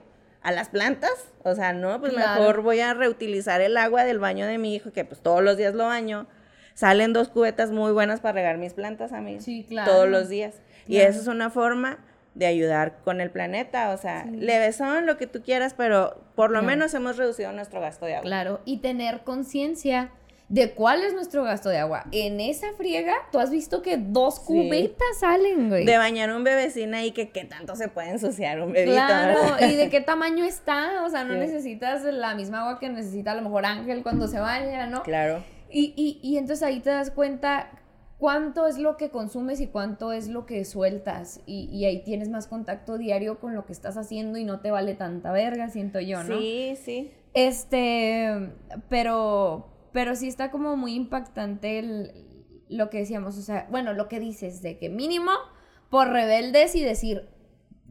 [0.43, 4.47] a las plantas, o sea, no, pues mejor voy a reutilizar el agua del baño
[4.47, 6.27] de mi hijo, que pues todos los días lo baño.
[6.75, 9.41] Salen dos cubetas muy buenas para regar mis plantas a mí.
[9.41, 9.91] Sí, claro.
[9.91, 10.61] Todos los días.
[10.87, 11.99] Y eso es una forma
[12.35, 16.63] de ayudar con el planeta, o sea, levesón, lo que tú quieras, pero por lo
[16.63, 18.27] menos hemos reducido nuestro gasto de agua.
[18.27, 20.11] Claro, y tener conciencia
[20.49, 22.05] de cuál es nuestro gasto de agua.
[22.13, 25.85] En esa friega, tú has visto que dos cubetas salen, güey.
[25.85, 28.95] De bañar un bebecina y que qué tanto se puede ensuciar un bebito.
[28.95, 33.33] Claro, y de qué tamaño está, o sea, no necesitas la misma agua que necesita
[33.33, 35.03] a lo mejor Ángel cuando se baña, ¿no?
[35.03, 35.43] Claro.
[35.69, 37.71] Y, y, y entonces ahí te das cuenta
[38.19, 41.41] cuánto es lo que consumes y cuánto es lo que sueltas.
[41.47, 44.71] Y, y, ahí tienes más contacto diario con lo que estás haciendo y no te
[44.71, 46.39] vale tanta verga, siento yo, ¿no?
[46.39, 47.11] Sí, sí.
[47.35, 48.53] Este,
[48.89, 52.13] pero, pero sí está como muy impactante el,
[52.69, 55.31] lo que decíamos, o sea, bueno, lo que dices de que mínimo
[55.89, 57.31] por rebeldes y decir,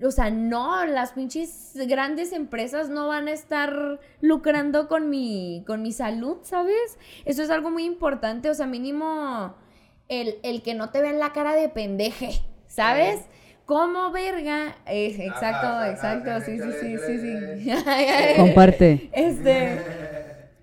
[0.03, 5.81] o sea, no, las pinches grandes empresas no van a estar lucrando con mi, con
[5.81, 6.99] mi salud, ¿sabes?
[7.25, 9.55] Eso es algo muy importante, o sea, mínimo
[10.07, 12.33] el, el que no te vean la cara de pendeje,
[12.67, 13.21] ¿sabes?
[13.65, 14.75] ¿Cómo verga?
[14.85, 17.71] exacto, exacto, sí, sí, sí, sí, sí.
[18.37, 19.09] Comparte.
[19.11, 20.04] Este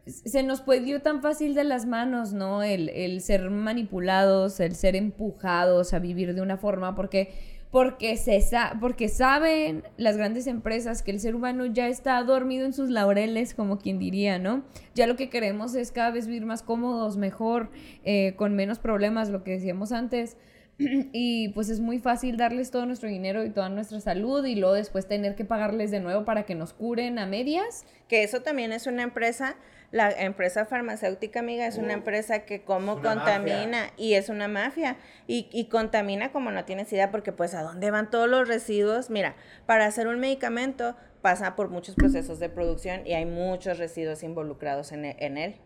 [0.06, 2.62] se nos puede ir tan fácil de las manos, ¿no?
[2.62, 7.32] El, el, ser manipulados, el ser empujados a vivir de una forma, porque,
[7.70, 8.42] porque, se
[8.80, 13.54] porque saben las grandes empresas que el ser humano ya está dormido en sus laureles,
[13.54, 14.64] como quien diría, ¿no?
[14.94, 17.70] Ya lo que queremos es cada vez vivir más cómodos, mejor,
[18.04, 20.36] eh, con menos problemas, lo que decíamos antes.
[20.78, 24.74] y pues es muy fácil darles todo nuestro dinero y toda nuestra salud y luego
[24.74, 27.84] después tener que pagarles de nuevo para que nos curen a medias.
[28.08, 29.56] Que eso también es una empresa
[29.92, 35.48] la empresa farmacéutica, amiga, es una empresa que como contamina y es una mafia y,
[35.52, 39.10] y, contamina como no tienes idea porque pues a dónde van todos los residuos.
[39.10, 44.22] Mira, para hacer un medicamento pasa por muchos procesos de producción y hay muchos residuos
[44.22, 45.60] involucrados en, e, en él.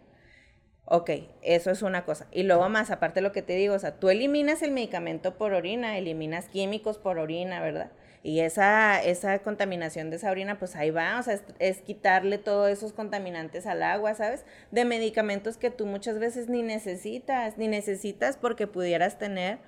[0.84, 1.10] Ok,
[1.42, 2.26] eso es una cosa.
[2.32, 5.52] Y luego más, aparte lo que te digo, o sea, tú eliminas el medicamento por
[5.52, 7.92] orina, eliminas químicos por orina, ¿verdad?
[8.26, 12.68] Y esa, esa contaminación de esa orina, pues ahí va, o sea, es, quitarle todos
[12.68, 14.44] esos contaminantes al agua, ¿sabes?
[14.72, 19.60] De medicamentos que tú muchas veces ni necesitas, ni necesitas porque pudieras tener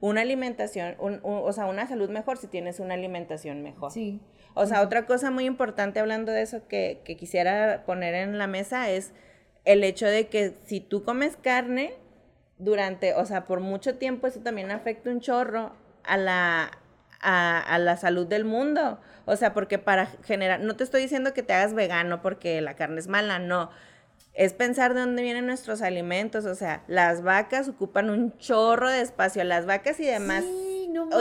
[0.00, 3.92] una alimentación, o sea, una salud mejor si tienes una alimentación mejor.
[3.92, 4.18] Sí.
[4.54, 8.46] O sea, otra cosa muy importante hablando de eso que, que quisiera poner en la
[8.46, 9.12] mesa es
[9.66, 11.92] el hecho de que si tú comes carne
[12.56, 16.70] durante, o sea, por mucho tiempo, eso también afecta un chorro a la,
[17.20, 19.00] a, la salud del mundo.
[19.24, 22.74] O sea, porque para generar, no te estoy diciendo que te hagas vegano porque la
[22.74, 23.70] carne es mala, no.
[24.34, 26.44] Es pensar de dónde vienen nuestros alimentos.
[26.44, 29.42] O sea, las vacas ocupan un chorro de espacio.
[29.44, 30.44] Las vacas y demás.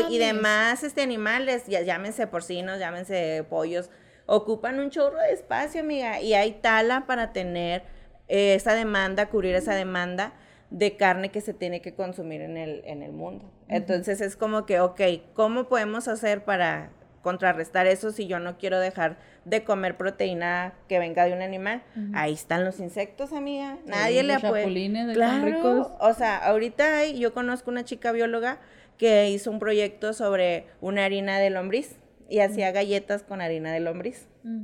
[0.10, 3.90] y demás este, animales, ya, llámense porcinos, llámense pollos,
[4.26, 6.22] ocupan un chorro de espacio, amiga.
[6.22, 7.84] Y hay tala para tener
[8.28, 10.34] eh, esa demanda, cubrir esa demanda
[10.70, 13.50] de carne que se tiene que consumir en el, en el mundo.
[13.68, 15.02] Entonces es como que, ok,
[15.34, 21.00] ¿cómo podemos hacer para contrarrestar eso si yo no quiero dejar de comer proteína que
[21.00, 21.84] venga de un animal?
[22.14, 23.78] Ahí están los insectos, amiga.
[23.86, 25.14] Nadie le puede.
[25.14, 25.98] Claro.
[26.00, 28.60] O sea, ahorita hay, yo conozco una chica bióloga
[28.98, 31.98] que hizo un proyecto sobre una harina de lombriz
[32.30, 34.28] y hacía galletas con harina de lombriz.
[34.44, 34.64] Mm.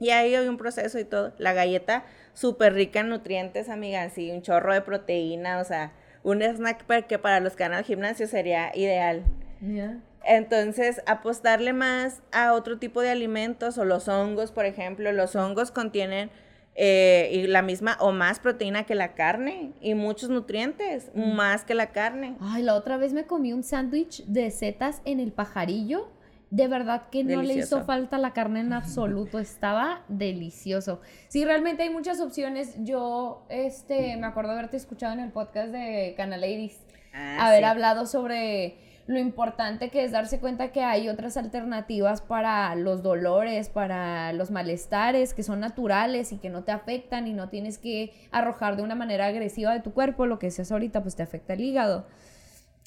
[0.00, 1.34] Y ahí hay un proceso y todo.
[1.38, 6.42] La galleta súper rica en nutrientes, amiga, así, un chorro de proteína, o sea, un
[6.42, 9.24] snack que para los que van al gimnasio sería ideal.
[10.24, 15.70] Entonces, apostarle más a otro tipo de alimentos o los hongos, por ejemplo, los hongos
[15.70, 16.30] contienen
[16.80, 21.74] eh, y la misma o más proteína que la carne y muchos nutrientes, más que
[21.74, 22.36] la carne.
[22.40, 26.08] Ay, la otra vez me comí un sándwich de setas en el pajarillo.
[26.50, 31.00] De verdad que no le hizo falta la carne en absoluto, estaba delicioso.
[31.28, 32.74] Sí, realmente hay muchas opciones.
[32.78, 36.78] Yo, este, me acuerdo haberte escuchado en el podcast de Canal Ladies,
[37.12, 37.64] Ah, haber sí.
[37.64, 43.70] hablado sobre lo importante que es darse cuenta que hay otras alternativas para los dolores,
[43.70, 48.12] para los malestares que son naturales y que no te afectan y no tienes que
[48.30, 51.54] arrojar de una manera agresiva de tu cuerpo, lo que seas ahorita pues te afecta
[51.54, 52.06] el hígado.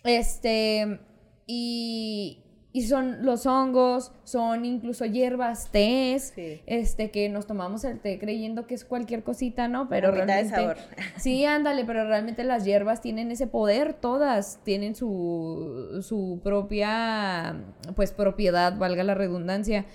[0.03, 0.99] Este,
[1.47, 2.43] y,
[2.73, 6.61] y son los hongos, son incluso hierbas, tés, Sí.
[6.65, 9.89] este, que nos tomamos el té creyendo que es cualquier cosita, ¿no?
[9.89, 10.55] Pero Agüita de realmente...
[10.55, 10.77] sabor.
[11.17, 17.55] Sí, ándale, pero realmente las hierbas tienen ese poder, todas tienen su, su propia,
[17.95, 19.85] pues, propiedad, valga la redundancia.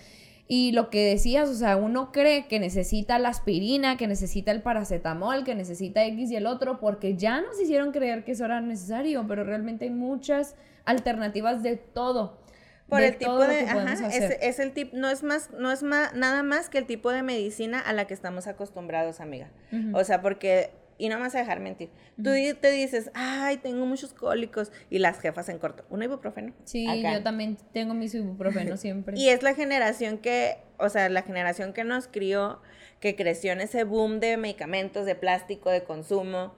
[0.48, 4.62] Y lo que decías, o sea, uno cree que necesita la aspirina, que necesita el
[4.62, 8.60] paracetamol, que necesita X y el otro, porque ya nos hicieron creer que eso era
[8.60, 12.38] necesario, pero realmente hay muchas alternativas de todo.
[12.88, 14.08] Por de el tipo de, ajá,
[14.40, 17.22] es, el tipo, no es más, no es ma- nada más que el tipo de
[17.22, 19.50] medicina a la que estamos acostumbrados, amiga.
[19.92, 23.84] O sea, porque, y no me vas a dejar mentir, tú te dices, ay, tengo
[23.86, 26.52] muchos cólicos, y las jefas en corto, un ibuprofeno.
[26.64, 27.14] Sí, acá.
[27.18, 29.18] yo también tengo mis ibuprofeno siempre.
[29.18, 32.62] Y es la generación que, o sea, la generación que nos crió,
[33.00, 36.54] que creció en ese boom de medicamentos, de plástico, de consumo.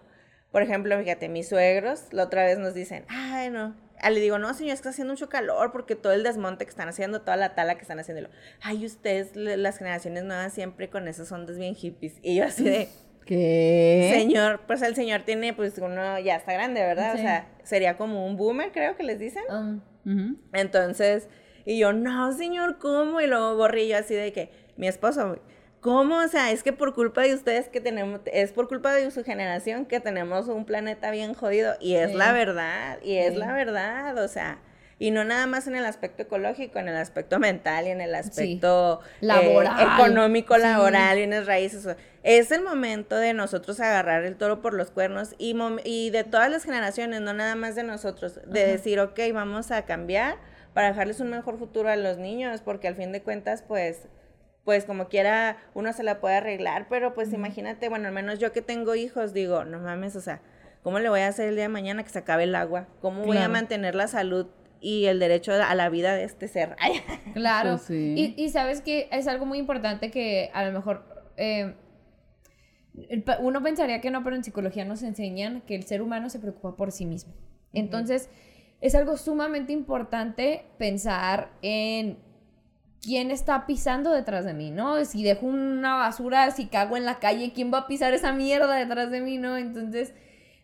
[0.52, 3.74] Por ejemplo, fíjate, mis suegros la otra vez nos dicen, ay, no.
[4.00, 6.64] Ah, le digo, no, señor, es que está haciendo mucho calor porque todo el desmonte
[6.64, 8.20] que están haciendo, toda la tala que están haciendo.
[8.20, 8.30] Y lo,
[8.62, 12.14] Ay, ustedes, las generaciones nuevas, siempre con esas ondas bien hippies.
[12.22, 12.88] Y yo así de,
[13.26, 14.10] ¿Qué?
[14.14, 17.12] señor, pues el señor tiene, pues uno ya está grande, ¿verdad?
[17.12, 17.18] Sí.
[17.18, 19.42] O sea, sería como un boomer, creo que les dicen.
[19.50, 20.36] Um.
[20.54, 21.28] Entonces,
[21.66, 23.20] y yo, no, señor, ¿cómo?
[23.20, 25.38] Y luego borrillo así de que, mi esposo,
[25.80, 26.16] ¿cómo?
[26.18, 29.24] O sea, es que por culpa de ustedes que tenemos, es por culpa de su
[29.24, 31.74] generación que tenemos un planeta bien jodido.
[31.80, 32.16] Y es Sí.
[32.16, 33.38] la verdad, y es Sí.
[33.38, 34.58] la verdad, o sea.
[35.00, 38.16] Y no nada más en el aspecto ecológico, en el aspecto mental y en el
[38.16, 39.94] aspecto eh, Laboral.
[39.94, 41.86] económico, laboral, bienes raíces.
[42.24, 46.64] Es el momento de nosotros agarrar el toro por los cuernos y, de todas las
[46.64, 48.72] generaciones, no nada más de nosotros, de Ajá.
[48.72, 50.34] decir, ok, vamos a cambiar
[50.74, 54.08] para dejarles un mejor futuro a los niños, porque al fin de cuentas, pues,
[54.68, 58.52] pues como quiera, uno se la puede arreglar, pero pues imagínate, bueno, al menos yo
[58.52, 60.42] que tengo hijos, digo, no mames, o sea,
[60.82, 62.86] ¿cómo le voy a hacer el día de mañana que se acabe el agua?
[63.00, 64.46] ¿Cómo voy a mantener la salud
[64.82, 66.76] y el derecho a la vida de este ser?
[66.80, 67.00] Ay,
[67.32, 67.76] Claro.
[67.76, 68.34] Pues sí.
[68.36, 71.02] y, y sabes que es algo muy importante que a lo mejor
[71.38, 71.72] eh,
[73.40, 76.76] uno pensaría que no, pero en psicología nos enseñan que el ser humano se preocupa
[76.76, 77.32] por sí mismo.
[77.72, 78.28] Entonces,
[78.82, 82.18] es algo sumamente importante pensar en
[83.02, 85.04] quién está pisando detrás de mí, ¿no?
[85.04, 88.74] Si dejo una basura, si cago en la calle, ¿quién va a pisar esa mierda
[88.76, 89.56] detrás de mí, ¿no?
[89.56, 90.12] Entonces,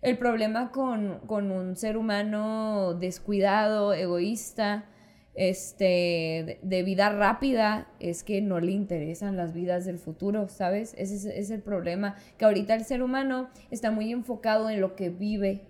[0.02, 4.86] el problema con, con un ser humano descuidado, egoísta,
[5.34, 10.94] este, de, vida rápida, es que no le interesan las vidas del futuro, ¿sabes?
[10.96, 14.94] Ese es, es el problema, que ahorita el ser humano está muy enfocado en lo
[14.94, 15.62] que vive,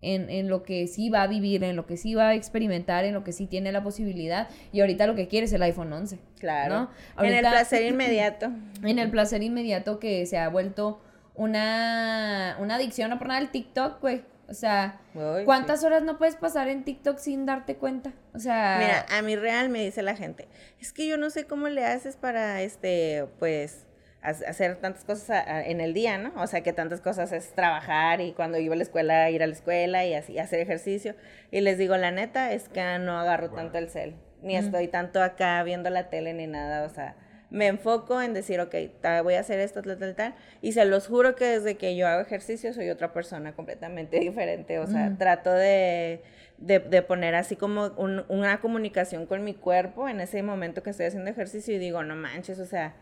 [0.00, 3.04] en, en lo que sí va a vivir, en lo que sí va a experimentar,
[3.04, 5.92] en lo que sí tiene la posibilidad, y ahorita lo que quiere es el iPhone
[5.92, 6.18] 11.
[6.38, 6.90] claro.
[7.16, 7.24] ¿no?
[7.24, 8.50] En el placer inmediato.
[8.82, 11.00] en el placer inmediato que se ha vuelto
[11.34, 14.22] una, una adicción, no por nada el TikTok, güey.
[14.48, 18.14] O sea, Uy, ¿cuántas horas no puedes pasar en TikTok sin darte cuenta?
[18.34, 20.48] O sea, Mira, a mí real me dice la gente,
[20.80, 23.86] es que yo no sé cómo le haces para, este, pues,
[24.28, 26.32] hacer tantas cosas a- a- en el día, ¿no?
[26.40, 29.46] O sea, que tantas cosas es trabajar y cuando iba a la escuela, ir a
[29.46, 31.14] la escuela y así, hacer ejercicio.
[31.50, 35.22] Y les digo, la neta es que no agarro tanto el cel, ni estoy tanto
[35.22, 37.16] acá viendo la tele ni nada, o sea,
[37.50, 40.84] me enfoco en decir, ok, ta- voy a hacer esto, tal, tal, tal, y se
[40.84, 45.06] los juro que desde que yo hago ejercicio soy otra persona completamente diferente, o sea,
[45.06, 45.16] Ujú.
[45.16, 46.20] trato de,
[46.58, 50.90] de, de poner así como un- una comunicación con mi cuerpo en ese momento que
[50.90, 52.92] estoy haciendo ejercicio y digo, no manches, o sea,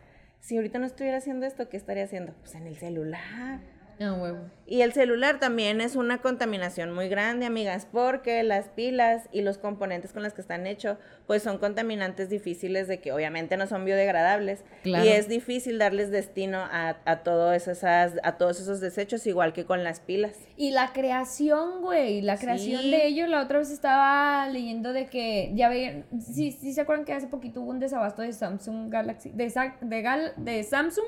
[0.46, 2.32] si ahorita no estuviera haciendo esto, ¿qué estaría haciendo?
[2.34, 3.58] Pues en el celular.
[3.98, 4.38] No, huevo.
[4.68, 9.58] Y el celular también es una contaminación muy grande, amigas, porque las pilas y los
[9.58, 13.84] componentes con los que están hechos, pues son contaminantes difíciles de que obviamente no son
[13.84, 14.64] biodegradables.
[14.82, 15.04] Claro.
[15.04, 19.64] Y es difícil darles destino a, a, todos esas, a todos esos desechos, igual que
[19.64, 20.36] con las pilas.
[20.56, 22.90] Y la creación, güey, la creación Sí.
[22.90, 27.04] de ellos, la otra vez estaba leyendo de que, ya ven, sí, sí se acuerdan
[27.04, 31.06] que hace poquito hubo un desabasto de Samsung Galaxy, de, Sa- de, Gal- de Samsung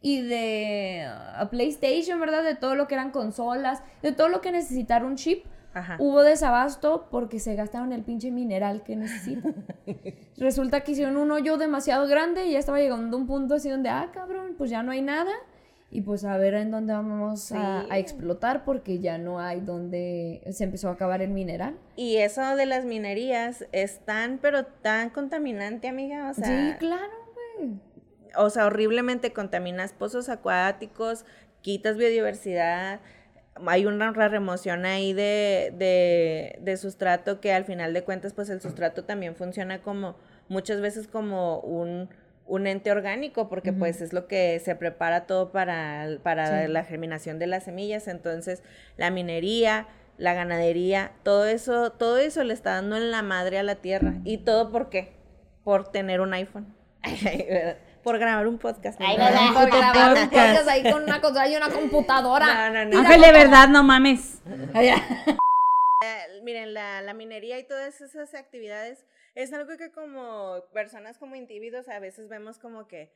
[0.00, 1.06] y de
[1.42, 2.44] uh, PlayStation, ¿verdad?
[2.44, 5.44] De todo lo que eran consolas, de todo lo que necesitara un chip.
[5.74, 5.96] Ajá.
[6.00, 9.54] hubo desabasto porque se gastaron el pinche mineral que necesitan.
[10.38, 13.68] Resulta que hicieron un hoyo demasiado grande y ya estaba llegando a un punto así
[13.68, 15.30] donde, ah, cabrón, pues ya no hay nada.
[15.90, 18.00] Y pues a ver en dónde vamos a, a Sí.
[18.00, 21.76] explotar porque ya no hay donde se empezó a acabar el mineral.
[21.96, 26.30] Y eso de las minerías es tan, pero tan contaminante, amiga.
[26.30, 27.12] O sea, sí, claro,
[27.58, 27.72] güey.
[28.36, 31.24] O sea, horriblemente contaminas pozos acuáticos,
[31.62, 33.00] quitas biodiversidad,
[33.66, 38.60] hay una remoción ahí de, de, de sustrato que al final de cuentas, pues el
[38.60, 40.16] sustrato también funciona como,
[40.48, 42.08] muchas veces como un,
[42.46, 46.72] un ente orgánico, porque pues es lo que se prepara todo para, para Sí.
[46.72, 48.62] la germinación de las semillas, entonces
[48.96, 49.88] la minería,
[50.18, 54.14] la ganadería, todo eso, todo eso le está dando en la madre a la tierra.
[54.24, 55.12] ¿Y todo por qué?
[55.64, 56.74] Por tener un iPhone.
[58.02, 59.00] por grabar un podcast.
[59.00, 59.32] Ay, ¿verdad?
[59.32, 59.54] ¿verdad?
[59.54, 60.48] Por grabar un podcast.
[60.50, 62.70] podcast ahí con una consola y una computadora.
[62.70, 62.98] No, no, no.
[62.98, 64.42] Ángel, de verdad, no mames.
[64.74, 64.94] Eh,
[66.42, 71.88] Miren, la, la minería y todas esas actividades es algo que como personas como individuos
[71.88, 73.12] a veces vemos como que,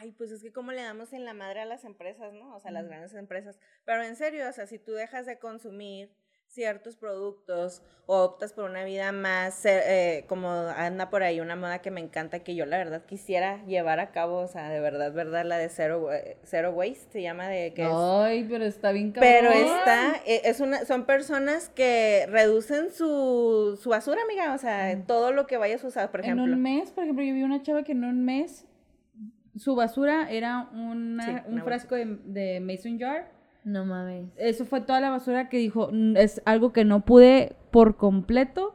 [0.00, 2.54] ay, pues es que cómo le damos en la madre a las empresas, ¿no?
[2.54, 3.58] O sea, las grandes empresas.
[3.84, 6.10] Pero en serio, o sea, si tú dejas de consumir
[6.50, 11.78] ciertos productos o optas por una vida más, eh, como anda por ahí una moda
[11.78, 15.12] que me encanta, que yo la verdad quisiera llevar a cabo, o sea, de verdad,
[15.12, 16.08] verdad, la de Zero,
[16.44, 17.88] zero Waste, se llama de que es...
[17.92, 19.32] Ay, pero está bien cabrón.
[19.32, 25.00] Pero está, eh, es una, son personas que reducen su, su basura, amiga, o sea,
[25.06, 26.44] todo lo que vayas a usar, por En ejemplo.
[26.52, 28.66] un mes, por ejemplo, yo vi una chava que en un mes
[29.56, 33.30] su basura era una, Sí, un una frasco de, de mason jar.
[33.70, 34.28] No mames.
[34.36, 38.74] Eso fue toda la basura que dijo, "Mm, es algo que no pude por completo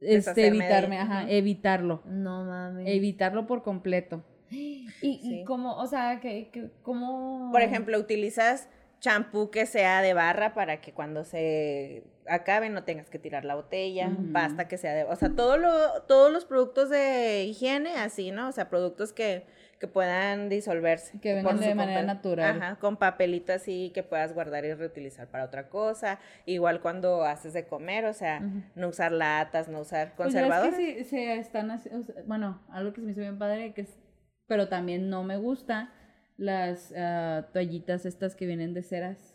[0.00, 1.02] este, evitarme, ella".
[1.04, 2.02] ajá, evitarlo.
[2.04, 2.86] No mames.
[2.88, 4.22] Evitarlo por completo.
[4.50, 5.44] Y, y Sí.
[5.46, 7.50] como, o sea, que, que como...
[7.50, 8.68] Por ejemplo, utilizas
[9.00, 13.54] champú que sea de barra para que cuando se acabe no tengas que tirar la
[13.54, 14.32] botella, Ujú.
[14.32, 18.48] pasta que sea de, o sea, todo lo, todos los productos de higiene así, ¿no?
[18.48, 19.44] O sea, productos que,
[19.78, 21.18] que puedan disolverse.
[21.20, 22.62] Que vengan de manera natural.
[22.62, 26.18] Ajá, con papelito así que puedas guardar y reutilizar para otra cosa.
[26.46, 28.40] Igual cuando haces de comer, o sea,
[28.74, 30.96] no usar latas, no usar Pues ya ves conservadores.
[30.96, 33.98] que se están o sea, bueno, algo que se me hizo bien padre, que es,
[34.46, 35.92] pero también no me gusta,
[36.36, 39.34] las ah, toallitas estas que vienen de ceras,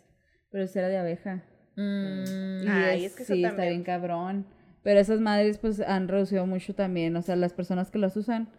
[0.52, 1.43] pero es cera de abeja.
[1.75, 4.45] Mm, Y Ay, es, es que eso sí, está bien cabrón.
[4.84, 8.49] Pero esas madres pues han reducido mucho también, o sea, las personas que las usan,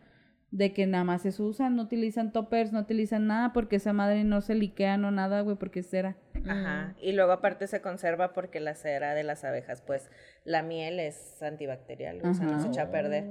[0.50, 4.24] de que nada más eso usan, no utilizan toppers, no utilizan nada, porque esa madre
[4.24, 6.16] no se liquea, no nada, güey, porque es cera.
[6.48, 6.94] Ajá.
[7.00, 10.10] Y luego aparte se conserva porque la cera de las abejas, pues
[10.44, 13.24] la miel es antibacterial, o sea, no se echa a perder.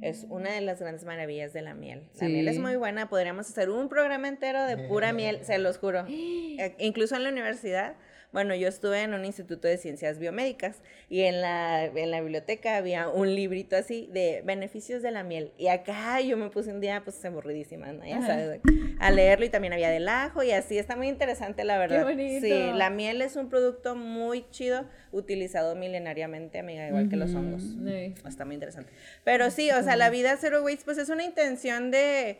[0.00, 2.04] Es una de las grandes maravillas de la miel.
[2.14, 2.32] La Sí.
[2.32, 6.04] miel es muy buena, podríamos hacer un programa entero de pura miel, se los juro.
[6.60, 7.94] Eh, Incluso en la universidad,
[8.32, 12.76] bueno, yo estuve en un instituto de ciencias biomédicas y en la, en la biblioteca
[12.76, 15.52] había un librito así de beneficios de la miel.
[15.58, 18.04] Y acá yo me puse un día, pues, aburridísima, ¿no?
[18.04, 18.60] Ya sabes,
[19.00, 22.04] a leerlo y también había del ajo y así, está muy interesante, la verdad.
[22.04, 22.46] bonito.
[22.46, 27.62] Sí, la miel es un producto muy chido, utilizado milenariamente, amiga, igual que los hongos.
[27.62, 28.14] sí.
[28.26, 28.92] Está muy interesante.
[29.24, 32.38] Pero sí, o sea, la vida zero waste, pues es una intención de,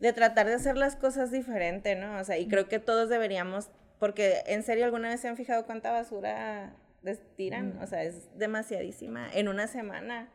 [0.00, 2.18] de tratar de hacer las cosas diferente, ¿no?
[2.18, 5.66] O sea, y creo que todos deberíamos, porque en serio, ¿alguna vez se han fijado
[5.66, 6.74] cuánta basura
[7.36, 7.78] tiran?
[7.82, 10.32] O sea, es demasiadísima en una semana.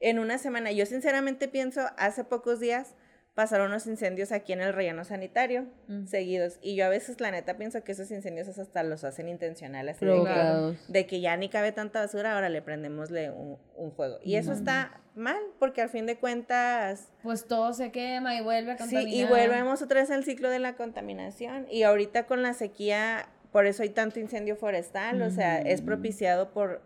[0.00, 0.72] En una semana.
[0.72, 2.96] Yo sinceramente pienso, hace pocos días
[3.36, 6.06] pasaron unos incendios aquí en el relleno sanitario, Mm.
[6.06, 6.58] seguidos.
[6.62, 10.00] Y yo a veces, la neta, pienso que esos incendios hasta los hacen intencionales.
[10.00, 14.18] de que- de que ya ni cabe tanta basura, ahora le prendemosle un, un fuego.
[14.24, 18.72] Y eso está mal, porque al fin de cuentas, Pues todo se quema y vuelve
[18.72, 19.14] a sí, contaminar.
[19.14, 21.66] y volvemos otra vez al ciclo de la contaminación.
[21.70, 26.52] Y ahorita con la sequía, por eso hay tanto incendio forestal, o sea, es propiciado
[26.54, 26.80] por...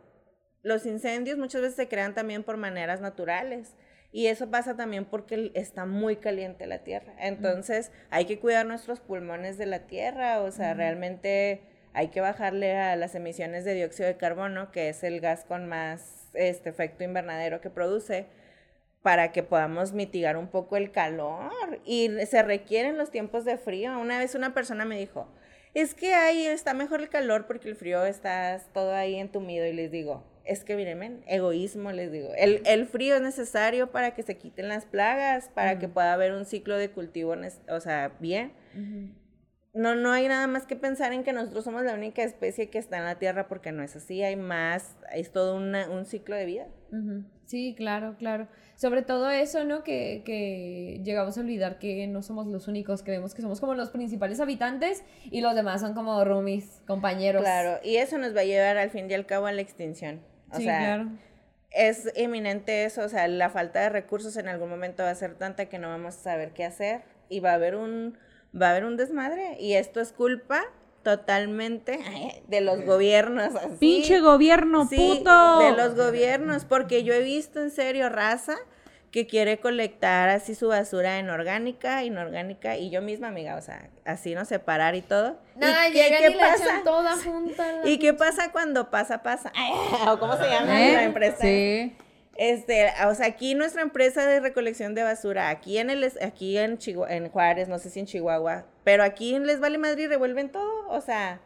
[0.63, 3.73] Los incendios muchas veces se crean también por maneras naturales.
[4.12, 7.14] Y eso pasa también porque está muy caliente la tierra.
[7.18, 10.40] Entonces, hay que cuidar nuestros pulmones de la tierra.
[10.40, 15.05] O sea, realmente hay que bajarle a las emisiones de dióxido de carbono, que es
[15.05, 18.27] el gas con más este efecto invernadero que produce,
[19.03, 21.53] para que podamos mitigar un poco el calor.
[21.85, 23.96] Y se requieren los tiempos de frío.
[23.99, 25.29] Una vez una persona me dijo,
[25.73, 29.66] es que ahí está mejor el calor porque el frío estás todo ahí entumido.
[29.66, 32.29] Y les digo, es que miren, egoísmo les digo.
[32.37, 36.33] El, el frío es necesario para que se quiten las plagas, para que pueda haber
[36.33, 37.35] un ciclo de cultivo,
[37.69, 38.52] o sea, bien.
[39.73, 42.79] No, no hay nada más que pensar en que nosotros somos la única especie que
[42.79, 46.35] está en la Tierra porque no es así, hay más, es todo una- un ciclo
[46.35, 46.67] de vida.
[47.46, 48.48] Sí, claro, claro.
[48.75, 49.85] Sobre todo eso, ¿no?
[49.85, 53.90] Que, que llegamos a olvidar que no somos los únicos, creemos que somos como los
[53.90, 57.42] principales habitantes y los demás son como roomies, compañeros.
[57.42, 60.21] Claro, y eso nos va a llevar al fin y al cabo a la extinción.
[60.53, 61.09] O sí, sea, claro.
[61.71, 65.35] es inminente eso, o sea, la falta de recursos en algún momento va a ser
[65.35, 68.19] tanta que no vamos a saber qué hacer y va a haber un
[68.61, 70.63] va a haber un desmadre y esto es culpa
[71.05, 71.98] totalmente
[72.48, 73.77] de los gobiernos así.
[73.79, 75.59] Pinche gobierno, Sí, puto.
[75.61, 78.57] de los gobiernos, porque yo he visto en serio raza
[79.11, 83.90] que quiere colectar así su basura en orgánica, inorgánica y yo misma, amiga, o sea,
[84.04, 85.37] así no separar y todo.
[85.56, 86.81] Nada, ¿Y qué, y pasa?
[86.85, 87.81] toda junta.
[87.85, 89.52] ¿Y qué pasa cuando pasa, pasa?
[90.08, 90.92] ¿O cómo se llama ¿Eh?
[90.92, 91.38] la empresa?
[91.40, 91.96] Sí.
[92.37, 96.79] Este, o sea, aquí nuestra empresa de recolección de basura, aquí en el, aquí en
[96.79, 100.50] Chihua- en Juárez, no sé si en Chihuahua, pero aquí les vale madre y revuelven
[100.50, 101.40] todo, o sea,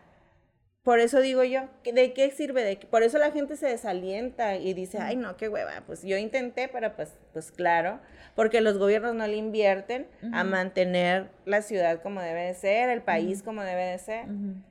[0.85, 2.63] por eso digo yo, ¿que- ¿de qué sirve?
[2.63, 2.77] De?
[2.77, 6.69] Por eso la gente se desalienta y dice, ay no, qué hueva, pues yo intenté,
[6.69, 8.01] pero pues, pues claro,
[8.37, 13.01] porque los gobiernos no le invierten a mantener la ciudad como debe de ser, el
[13.03, 14.27] país como debe de ser.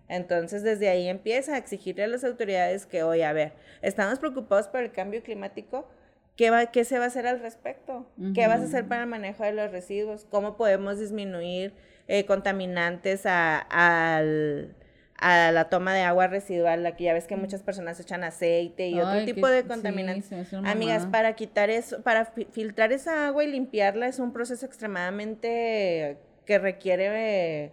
[0.07, 4.67] Entonces, desde ahí empieza a exigirle a las autoridades que, oye, a ver, estamos preocupados
[4.67, 5.87] por el cambio climático,
[6.35, 8.05] ¿qué, va, qué se va a hacer al respecto?
[8.35, 10.25] ¿Qué vas a hacer para el manejo de los residuos?
[10.29, 11.73] ¿Cómo podemos disminuir
[12.07, 14.75] eh, contaminantes a, al-
[15.19, 16.85] a la toma de agua residual?
[16.85, 20.53] Aquí ya ves que muchas personas echan aceite y otro tipo que- de contaminantes.
[20.65, 26.17] Amigas, para quitar eso, para fi- filtrar esa agua y limpiarla es un proceso extremadamente
[26.45, 27.65] que requiere...
[27.65, 27.71] eh,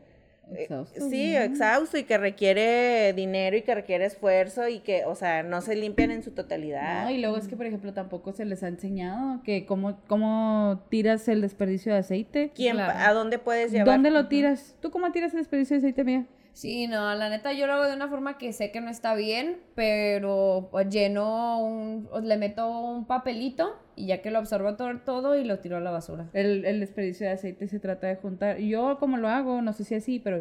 [0.53, 1.43] Exhausto, sí, ¿no?
[1.43, 5.77] exhausto y que requiere dinero y que requiere esfuerzo y que, o sea, no se
[5.77, 7.05] limpian en su totalidad.
[7.05, 10.83] No, y luego es que, por ejemplo, tampoco se les ha enseñado que cómo, cómo
[10.89, 12.51] tiras el desperdicio de aceite.
[12.53, 12.99] ¿Quién, claro.
[12.99, 13.87] ¿A dónde puedes llevar?
[13.87, 14.75] ¿Dónde lo tiras?
[14.81, 16.27] ¿Tú cómo tiras el desperdicio de aceite, mía?
[16.53, 19.15] Sí, no, la neta yo lo hago de una forma que sé que no está
[19.15, 24.99] bien, pero pues, lleno un, le meto un papelito y ya que lo absorbo todo,
[24.99, 26.29] todo y lo tiro a la basura.
[26.33, 28.59] El, el desperdicio de aceite se trata de juntar.
[28.59, 30.41] Yo, como lo hago, no sé si así, pero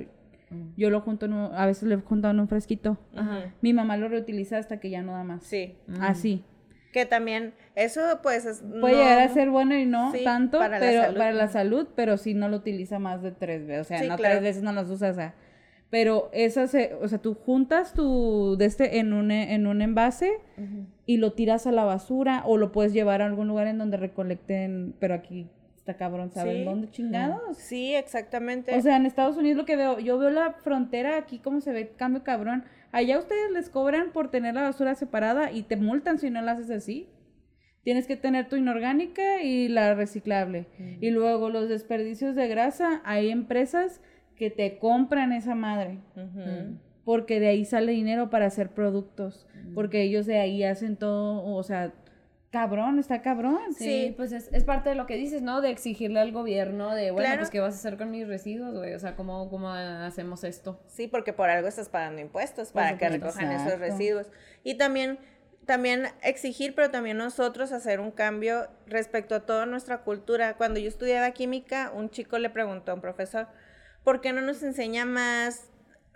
[0.75, 2.97] yo lo junto, en un- a veces lo he juntado en un fresquito.
[3.13, 3.51] Ujú.
[3.61, 5.43] Mi mamá lo reutiliza hasta que ya no da más.
[5.43, 5.75] Sí.
[6.01, 6.43] Así.
[6.91, 8.63] Que también, eso pues es...
[8.81, 11.17] Puede no- llegar a ser bueno y no Sí, tanto, para la pero salud.
[11.17, 14.07] para la salud, pero si no lo utiliza más de tres veces, o sea, Sí,
[14.07, 14.33] no claro.
[14.33, 15.35] tres veces no las usas, o sea,
[15.89, 20.31] pero esas, o sea, tú juntas tu de este en un en un envase
[21.05, 23.97] y lo tiras a la basura o lo puedes llevar a algún lugar en donde
[23.97, 26.63] recolecten, pero aquí está cabrón, ¿saben Sí.
[26.65, 27.57] dónde chingados?
[27.57, 28.75] Sí, exactamente.
[28.77, 31.71] O sea, en Estados Unidos lo que veo, yo veo la frontera aquí como se
[31.71, 32.63] ve cambio cabrón.
[32.91, 36.51] Allá ustedes les cobran por tener la basura separada y te multan si no la
[36.51, 37.07] haces así.
[37.83, 40.67] Tienes que tener tu inorgánica y la reciclable.
[41.01, 44.01] Y luego los desperdicios de grasa, hay empresas
[44.39, 45.99] que te compran esa madre.
[46.15, 46.77] Ujú.
[47.05, 49.47] Porque de ahí sale dinero para hacer productos.
[49.53, 49.73] Mm.
[49.75, 51.93] Porque ellos de ahí hacen todo, o sea,
[52.51, 53.59] cabrón, está cabrón.
[53.75, 54.13] Sí, Sí.
[54.15, 55.61] pues es, es parte de lo que dices, ¿no?
[55.61, 57.39] De exigirle al gobierno de, bueno, Claro.
[57.41, 58.93] pues ¿qué vas a hacer con mis residuos, güey?
[58.95, 60.79] O sea, ¿cómo, cómo hacemos esto?
[60.87, 64.31] Sí, porque por algo estás pagando impuestos para que recojan esos residuos.
[64.63, 65.19] Y también,
[65.65, 70.55] también exigir, pero también nosotros hacer un cambio respecto a toda nuestra cultura.
[70.57, 73.47] Cuando yo estudiaba química, un chico le preguntó a un profesor,
[74.03, 75.65] ¿por qué no nos enseña más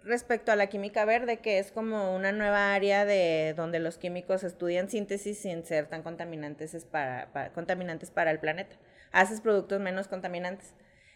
[0.04, 4.44] respecto a la química verde, que es como una nueva área de donde los químicos
[4.44, 8.76] estudian síntesis sin ser tan contaminantes es para, para- contaminantes para el planeta?
[9.12, 10.74] Haces productos menos contaminantes.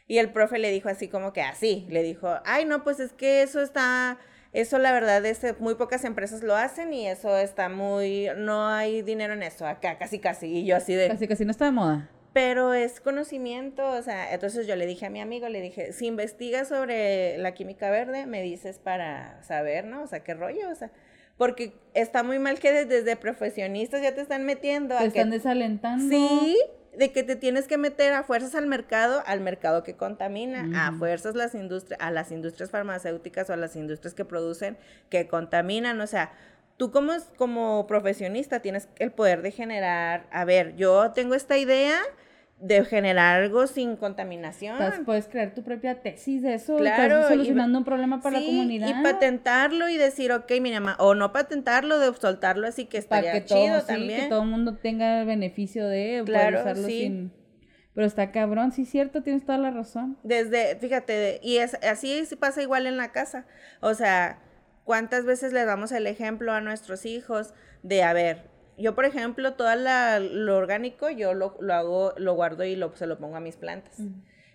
[0.08, 3.12] Y el profe le dijo así como que así, le dijo, ay no, pues es
[3.12, 4.18] que eso está,
[4.54, 8.68] eso la verdad es que muy pocas empresas lo hacen y eso está muy, no
[8.68, 11.66] hay dinero en eso, acá casi casi, y yo así de, Casi casi no está
[11.66, 12.10] de moda.
[12.38, 16.06] Pero es conocimiento, o sea, entonces yo le dije a mi amigo, le dije, si
[16.06, 20.04] investigas sobre la química verde, me dices para saber, ¿no?
[20.04, 20.92] O sea, qué rollo, o sea,
[21.36, 25.32] porque está muy mal que desde profesionistas ya te están metiendo a Te que están
[25.32, 26.16] desalentando.
[26.16, 26.56] Sí,
[26.96, 30.92] de que te tienes que meter a fuerzas al mercado, al mercado que contamina, a
[30.92, 34.78] fuerzas las industrias, a las industrias farmacéuticas o a las industrias que producen
[35.10, 36.34] que contaminan, o sea,
[36.78, 42.00] tú como, como profesionista tienes el poder de generar, a ver, yo tengo esta idea
[42.60, 44.78] de generar algo sin contaminación.
[45.06, 46.78] Puedes crear tu propia tesis de eso.
[46.78, 48.88] Claro, Estás y- solucionando un problema para la comunidad.
[48.90, 53.32] Y patentarlo y decir, ok, mira, ma- o no patentarlo, de soltarlo así que estaría
[53.32, 54.22] que todo, chido sí, también.
[54.24, 57.00] que todo el mundo tenga beneficio de poder Claro, usarlo sí.
[57.00, 57.34] sin...
[57.94, 60.18] Pero está cabrón, sí, cierto, tienes toda la razón.
[60.24, 63.48] Desde, fíjate, y es, así sí pasa igual en la casa.
[63.82, 64.40] O sea,
[64.84, 69.54] ¿cuántas veces le damos el ejemplo a nuestros hijos de, a ver, yo por ejemplo,
[69.54, 73.40] todo lo orgánico yo lo, lo hago, lo guardo y lo, se lo pongo a
[73.40, 74.00] mis plantas.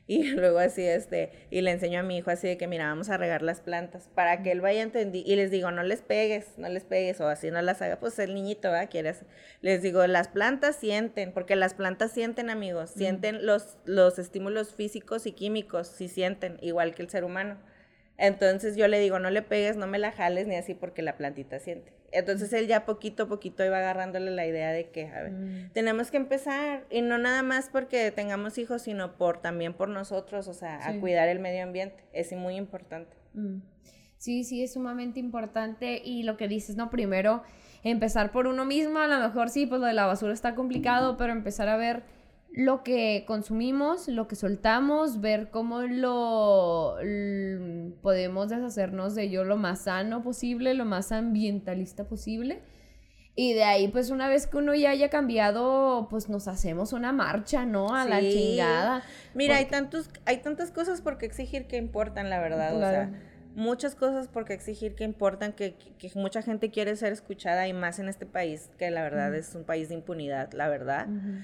[0.07, 3.09] Y luego así, este, y le enseño a mi hijo así de que, mira, vamos
[3.09, 5.31] a regar las plantas para que él vaya entendiendo.
[5.31, 7.99] Y les digo, no les pegues, no les pegues, o así no las haga.
[7.99, 8.89] Pues el niñito, ¿verdad?
[8.91, 9.25] Quieres.
[9.61, 15.27] Les digo, las plantas sienten, porque las plantas sienten, amigos, sienten los, los estímulos físicos
[15.27, 17.59] y químicos, sí sienten, igual que el ser humano.
[18.19, 21.17] Entonces yo le digo, no le pegues, no me la jales ni así porque la
[21.17, 22.02] plantita siente.
[22.13, 26.11] Entonces él ya poquito a poquito iba agarrándole la idea de que, a ver, tenemos
[26.11, 30.55] que empezar y no nada más porque tengamos hijos, sino por también por nosotros, o
[30.55, 32.05] sea, a cuidar el medio ambiente.
[32.13, 33.17] Es muy importante.
[33.35, 33.61] Mm.
[34.19, 36.91] Sí, sí, es sumamente importante y lo que dices, ¿no?
[36.91, 37.43] Primero,
[37.83, 41.17] empezar por uno mismo, a lo mejor sí, pues lo de la basura está complicado,
[41.17, 42.05] pero empezar a ver
[42.55, 49.57] lo que consumimos, lo que soltamos, ver cómo lo l- podemos deshacernos de ello lo
[49.57, 52.61] más sano posible, lo más ambientalista posible.
[53.35, 57.13] Y de ahí, pues una vez que uno ya haya cambiado, pues nos hacemos una
[57.13, 57.95] marcha, ¿no?
[57.95, 58.31] A la Sí.
[58.31, 59.03] chingada.
[59.33, 62.75] Mira, hay Porque- tantos, hay tantas cosas por qué exigir que importan, la verdad.
[62.75, 63.11] O Claro.
[63.11, 63.21] sea,
[63.55, 67.67] muchas cosas por qué exigir que importan, que, que- que mucha gente quiere ser escuchada
[67.67, 71.09] y más en este país, que la verdad es un país de impunidad, la verdad.
[71.09, 71.39] Ujú.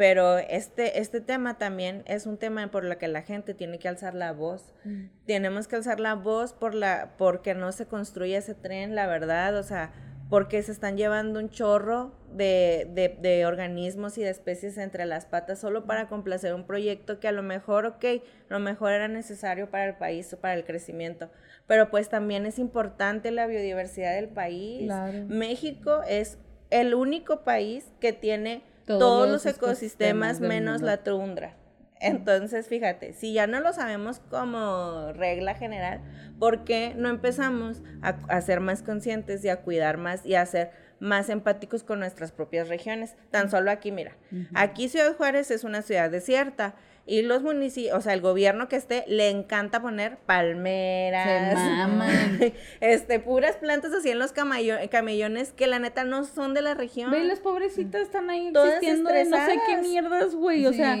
[0.00, 3.86] Pero este, este tema también es un tema por el que la gente tiene que
[3.86, 4.72] alzar la voz.
[4.84, 5.08] Mm.
[5.26, 9.54] Tenemos que alzar la voz por la, porque no se construye ese tren, la verdad.
[9.58, 9.92] O sea,
[10.30, 15.26] porque se están llevando un chorro de, de, de organismos y de especies entre las
[15.26, 18.04] patas solo para complacer un proyecto que a lo mejor, ok,
[18.48, 21.28] a lo mejor era necesario para el país o para el crecimiento.
[21.66, 24.86] Pero pues también es importante la biodiversidad del país.
[24.86, 25.26] Claro.
[25.28, 26.38] México es
[26.70, 31.56] el único país que tiene Todos todos, los ecosistemas, menos la tundra.
[32.00, 36.00] Entonces, fíjate, si ya no lo sabemos como regla general,
[36.38, 40.46] ¿por qué no empezamos a, a ser más conscientes y a cuidar más y a
[40.46, 43.16] ser más empáticos con nuestras propias regiones?
[43.30, 44.16] Tan solo aquí, mira,
[44.54, 46.74] aquí Ciudad Juárez es una ciudad desierta
[47.10, 52.38] y los municipios, o sea, el gobierno que esté, le encanta poner palmeras, Se maman.
[52.80, 57.10] este, puras plantas así en los camellones que la neta no son de la región.
[57.10, 60.64] Ve, las pobrecitas están ahí Todas existiendo de no sé qué mierdas, güey.
[60.66, 60.96] O sea,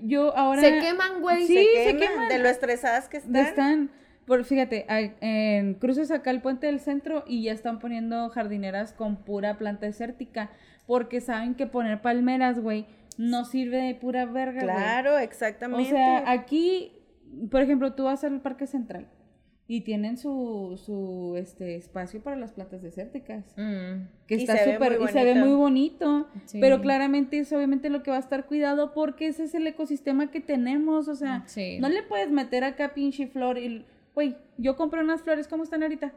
[0.00, 0.60] yo ahora...
[0.60, 1.48] Se queman, güey.
[1.48, 3.36] Sí, se se queman, de lo estresadas que están.
[3.36, 3.90] Están,
[4.26, 8.92] por, fíjate, hay- en cruces acá el puente del centro y ya están poniendo jardineras
[8.92, 10.52] con pura planta desértica,
[10.86, 12.86] porque saben que poner palmeras, güey,
[13.18, 14.60] no sirve de pura verga.
[14.62, 15.90] Claro, O exactamente.
[15.90, 16.92] sea, aquí,
[17.50, 19.08] por ejemplo, tú vas al Parque Central
[19.70, 23.44] y tienen su, su este, espacio para las plantas desérticas.
[23.58, 24.06] Mm.
[24.26, 26.58] Que está súper, y se ve muy bonito, Sí.
[26.58, 30.30] pero claramente es obviamente lo que va a estar cuidado porque ese es el ecosistema
[30.30, 31.78] que tenemos, o sea, Sí.
[31.80, 35.82] no le puedes meter acá pinche flor y, güey, yo compré unas flores, ¿cómo están
[35.82, 36.14] ahorita?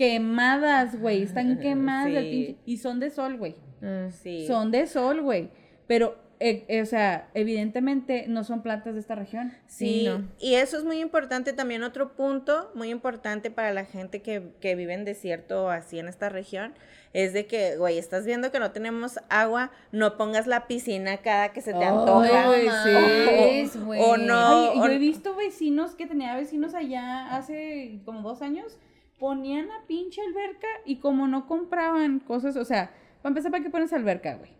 [0.00, 2.30] Quemadas, güey, están quemadas del Sí.
[2.30, 4.10] pinche- y son de sol, güey, Mm.
[4.10, 4.46] Sí.
[4.46, 5.50] son de sol, güey,
[5.86, 9.52] pero, eh, eh, o sea, evidentemente no son plantas de esta región.
[9.66, 10.28] Sí, Sí, no.
[10.38, 14.74] y eso es muy importante también, otro punto muy importante para la gente que, que
[14.74, 16.74] vive en desierto o así en esta región,
[17.12, 21.52] es de que, güey, estás viendo que no tenemos agua, no pongas la piscina cada
[21.52, 22.46] que se te Ay, antoja.
[22.46, 24.00] güey, mames, o- güey.
[24.02, 28.42] o no, Ay, o- yo he visto vecinos que tenía vecinos allá hace como dos
[28.42, 28.78] años,
[29.18, 32.90] ponían la pinche alberca y como no compraban cosas, o sea,
[33.22, 34.50] para empezar, ¿para qué pones alberca, güey?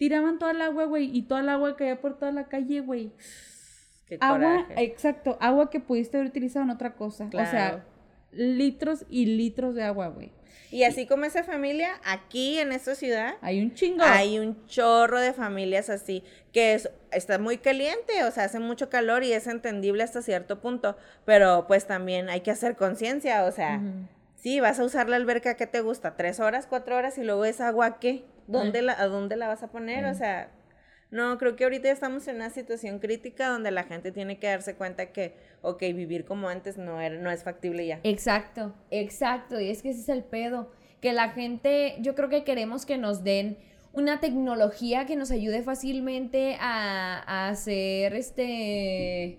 [0.00, 3.12] Tiraban toda el agua, güey, y toda el agua caía por toda la calle, güey.
[4.08, 4.82] Qué Agua, coraje.
[4.82, 7.26] exacto, agua que pudiste haber utilizado en otra cosa.
[7.26, 7.50] O Claro.
[7.50, 7.84] sea,
[8.32, 10.32] litros y litros de agua, güey.
[10.70, 14.02] Y así como esa familia, aquí en esta ciudad, Hay un chingo.
[14.02, 18.88] hay un chorro de familias así, que es, está muy caliente, o sea, hace mucho
[18.88, 20.96] calor y es entendible hasta cierto punto,
[21.26, 23.82] pero pues también hay que hacer conciencia, o sea,
[24.36, 26.16] sí, vas a usar la alberca, ¿qué te gusta?
[26.16, 28.24] ¿Tres horas, cuatro horas y luego esa agua qué?
[28.50, 30.04] ¿Dónde la, ¿A dónde la vas a poner?
[30.06, 30.50] O sea,
[31.10, 34.76] no, creo que ahorita estamos en una situación crítica donde la gente tiene que darse
[34.76, 38.00] cuenta que, ok, vivir como antes no, era, no es factible ya.
[38.04, 39.60] Exacto, exacto.
[39.60, 40.70] Y es que ese es el pedo.
[41.00, 43.58] Que la gente, yo creo que queremos que nos den
[43.92, 49.38] una tecnología que nos ayude fácilmente a, a hacer este.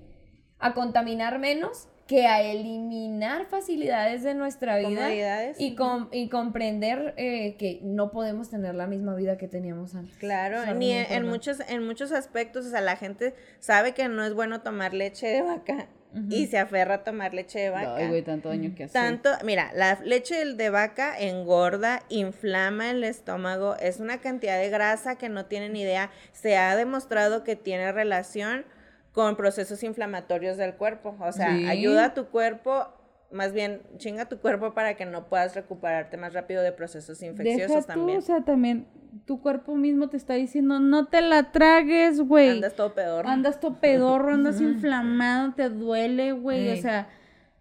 [0.60, 7.56] a contaminar menos que a eliminar facilidades de nuestra vida y, com- y comprender eh,
[7.58, 10.18] que no podemos tener la misma vida que teníamos antes.
[10.18, 14.34] Claro, ni en, muchos, en muchos aspectos, o sea, la gente sabe que no es
[14.34, 15.88] bueno tomar leche de vaca
[16.30, 17.96] y se aferra a tomar leche de vaca.
[17.96, 18.94] Ay, güey, tanto daño que hace.
[18.94, 25.18] Tanto, mira, la leche de vaca engorda, inflama el estómago, es una cantidad de grasa
[25.18, 26.12] que no tienen idea.
[26.34, 28.66] Se ha demostrado que tiene relación
[29.12, 31.16] con procesos inflamatorios del cuerpo.
[31.20, 31.66] O sea, Sí.
[31.68, 32.88] ayuda a tu cuerpo,
[33.32, 37.68] más bien chinga tu cuerpo para que no puedas recuperarte más rápido de procesos infecciosos
[37.70, 38.18] Deja tú, también.
[38.18, 38.88] o sea, también
[39.26, 42.50] tu cuerpo mismo te está diciendo, no te la tragues, güey.
[42.52, 43.28] Andas todo peor.
[43.28, 46.72] Andas todo pedorro, andas inflamado, te duele, güey.
[46.78, 47.08] O sea,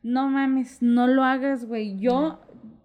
[0.02, 1.98] no mames, no lo hagas, güey.
[1.98, 2.40] Yo,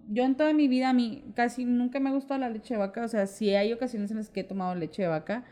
[0.10, 2.80] yo en toda mi vida, a mí casi nunca me ha gustado la leche de
[2.80, 3.04] vaca.
[3.04, 5.44] O sea, sí hay ocasiones en las que he tomado leche de vaca.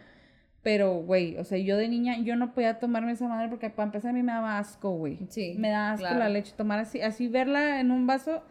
[0.64, 3.88] Pero, güey, o sea, yo de niña, yo no podía tomarme esa madre porque para
[3.88, 5.20] empezar a mí me daba asco, güey.
[5.28, 6.20] Sí, Me da asco claro.
[6.20, 6.54] la leche.
[6.56, 8.44] Tomar así, así verla en un vaso,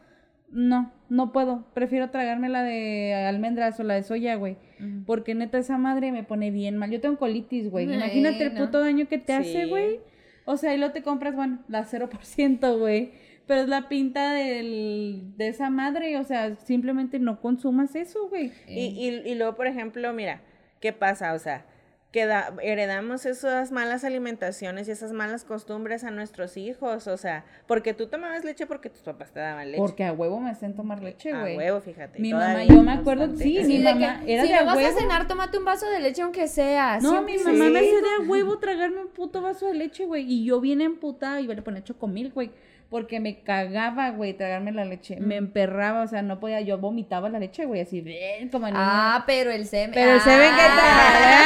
[0.50, 1.64] no, no puedo.
[1.72, 4.58] Prefiero tragarme la de almendras o la de soya, güey.
[5.06, 6.90] Porque neta esa madre me pone bien mal.
[6.90, 7.90] Yo tengo colitis, güey.
[7.90, 10.00] Imagínate el puto daño que te hace, güey.
[10.44, 13.12] O sea, y luego te compras, bueno, la 0%, güey.
[13.46, 16.18] Pero es la pinta del, de esa madre.
[16.18, 18.52] O sea, simplemente no consumas eso, güey.
[18.68, 20.42] Y, y, y luego, por ejemplo, mira,
[20.80, 21.32] ¿qué pasa?
[21.32, 21.64] O sea,
[22.12, 27.44] que da- heredamos esas malas alimentaciones y esas malas costumbres a nuestros hijos, o sea,
[27.66, 29.78] porque tú tomabas leche porque tus papás te daban leche.
[29.78, 31.56] Porque a huevo me hacen tomar leche, a güey.
[31.56, 32.18] huevo, fíjate.
[32.20, 34.66] Mi mamá, yo me acuerdo, sí, Sí, mi de mamá que era si de no
[34.66, 34.96] vas huevo.
[34.96, 36.98] a cenar, tómate un vaso de leche aunque sea.
[37.00, 40.04] No, siempre mi mamá me hacía de a huevo tragarme un puto vaso de leche,
[40.04, 40.30] güey.
[40.30, 42.50] Y yo bien emputada iba a poner chocomil, güey.
[42.90, 45.16] Porque me cagaba, güey, tragarme la leche.
[45.18, 46.60] Me emperraba, o sea, no podía.
[46.60, 48.76] Yo vomitaba la leche, güey, así, bien, como niña.
[48.82, 49.92] Ah, pero el semen.
[49.94, 51.41] Pero el semen, ¿qué tal?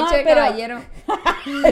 [0.00, 0.80] No, leche de pero- caballero.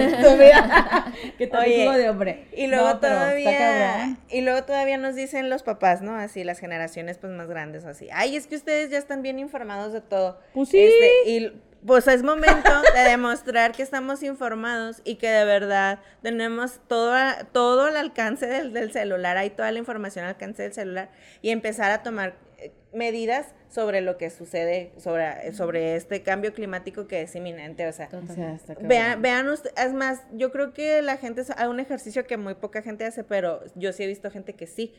[1.39, 2.47] que Oye, de hombre.
[2.57, 4.19] Y luego No, todavía, cabrón.
[4.31, 6.17] y luego todavía nos dicen los papás, ¿no?
[6.17, 8.09] Así, las generaciones pues más grandes, así.
[8.13, 10.39] Ay, es que ustedes ya están bien informados de todo.
[10.55, 10.79] Pues sí.
[10.79, 16.81] Este, y pues es momento de demostrar que estamos informados y que de verdad tenemos
[16.87, 17.13] todo,
[17.53, 21.11] todo al alcance del, del celular, hay toda la información al alcance del celular
[21.41, 27.07] y empezar a tomar eh, medidas sobre lo que sucede, sobre, sobre este cambio climático
[27.07, 28.59] que es inminente, o sea, O sea.
[28.81, 32.55] Vean, vean ustedes, es más, yo creo que la gente hace un ejercicio que muy
[32.55, 34.95] poca gente hace, pero yo sí he visto gente que sí.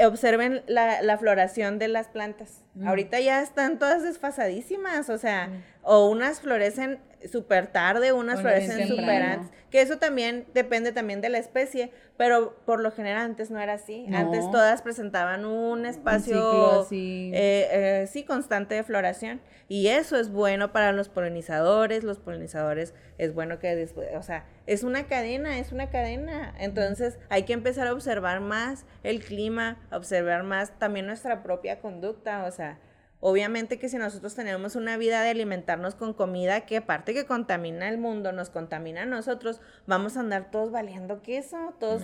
[0.00, 2.62] Observen la, la floración de las plantas.
[2.84, 5.50] Ahorita ya están todas desfasadísimas, o sea,
[5.82, 7.00] o unas florecen
[7.30, 9.50] súper tarde, unas O florecen súper antes.
[9.70, 13.74] Que eso también depende también de la especie, pero por lo general antes no era
[13.74, 14.06] así.
[14.06, 14.18] No.
[14.18, 17.30] Antes todas presentaban un espacio ciclo así.
[17.34, 19.40] eh, eh, sí, constante de floración.
[19.68, 22.02] Y eso es bueno para los polinizadores.
[22.02, 26.54] Los polinizadores es bueno que después, o sea, es una cadena, es una cadena.
[26.58, 32.44] Entonces hay que empezar a observar más el clima, observar más también nuestra propia conducta.
[32.44, 32.78] O sea,
[33.20, 37.88] obviamente que si nosotros tenemos una vida de alimentarnos con comida que aparte que contamina
[37.88, 42.02] el mundo, nos contamina a nosotros, vamos a andar todos valiendo queso, todos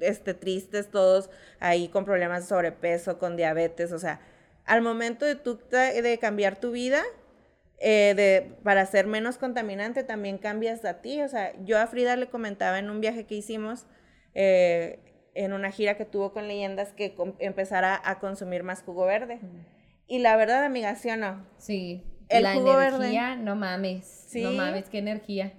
[0.00, 4.20] este, tristes, todos ahí con problemas de sobrepeso, con diabetes, o sea,
[4.64, 7.02] al momento de ta- de cambiar tu vida,
[7.84, 11.20] eh, de, para ser menos contaminante, también cambias a ti.
[11.22, 13.86] O sea, yo a Frida le comentaba en un viaje que hicimos,
[14.34, 15.00] eh,
[15.34, 19.40] en una gira que tuvo con leyendas, que empezara a consumir más jugo verde.
[20.06, 21.46] Y la verdad, amiga, ¿sí o no?
[21.58, 22.02] Sí.
[22.28, 22.96] El la jugo verde.
[22.96, 24.06] energía, no mames.
[24.28, 24.42] Sí.
[24.42, 25.52] No mames, qué energía.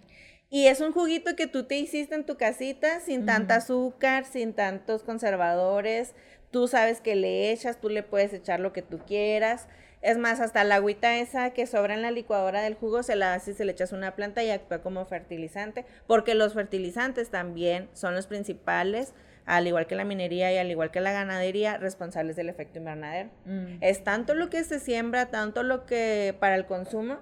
[0.50, 4.54] Y es un juguito que tú te hiciste en tu casita sin tanta azúcar, sin
[4.54, 6.14] tantos conservadores.
[6.52, 9.68] Tú sabes que le echas, tú le puedes echar lo que tú quieras.
[10.04, 13.34] Es más, hasta la agüita esa que sobra en la licuadora del jugo se la
[13.34, 18.14] haces, se le echas una planta y actúa como fertilizante, porque los fertilizantes también son
[18.14, 19.14] los principales,
[19.46, 23.30] al igual que la minería y al igual que la ganadería, responsables del efecto invernadero.
[23.46, 23.78] Mm.
[23.82, 27.20] Es tanto lo que se siembra, tanto lo que para el consumo,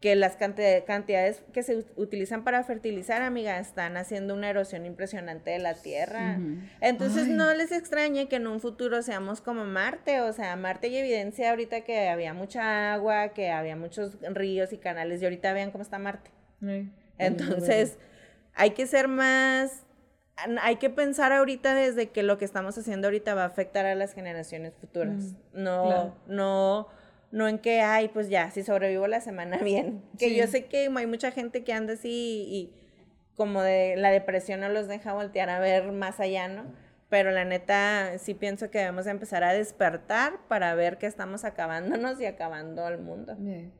[0.00, 5.50] que las cantidades que se ut- utilizan para fertilizar, amiga, están haciendo una erosión impresionante
[5.50, 6.38] de la tierra.
[6.80, 7.32] Entonces Ay.
[7.32, 11.50] no les extrañe que en un futuro seamos como Marte, o sea, Marte y evidencia
[11.50, 15.82] ahorita que había mucha agua, que había muchos ríos y canales, y ahorita vean cómo
[15.82, 16.30] está Marte.
[16.62, 16.88] Ay.
[17.18, 17.98] Entonces,
[18.54, 19.84] hay que ser más,
[20.62, 23.94] hay que pensar ahorita desde que lo que estamos haciendo ahorita va a afectar a
[23.94, 25.34] las generaciones futuras.
[25.52, 26.14] no, claro.
[26.26, 26.88] no,
[27.30, 30.02] no en que, ay, pues ya, si sobrevivo la semana bien.
[30.18, 30.36] Que Sí.
[30.36, 32.74] yo sé que hay mucha gente que anda así y,
[33.36, 36.64] como de la depresión no los deja voltear a ver más allá, ¿no?
[37.08, 41.44] Pero la neta, sí pienso que debemos de empezar a despertar para ver que estamos
[41.44, 43.34] acabándonos y acabando al mundo.
[43.38, 43.72] Bien.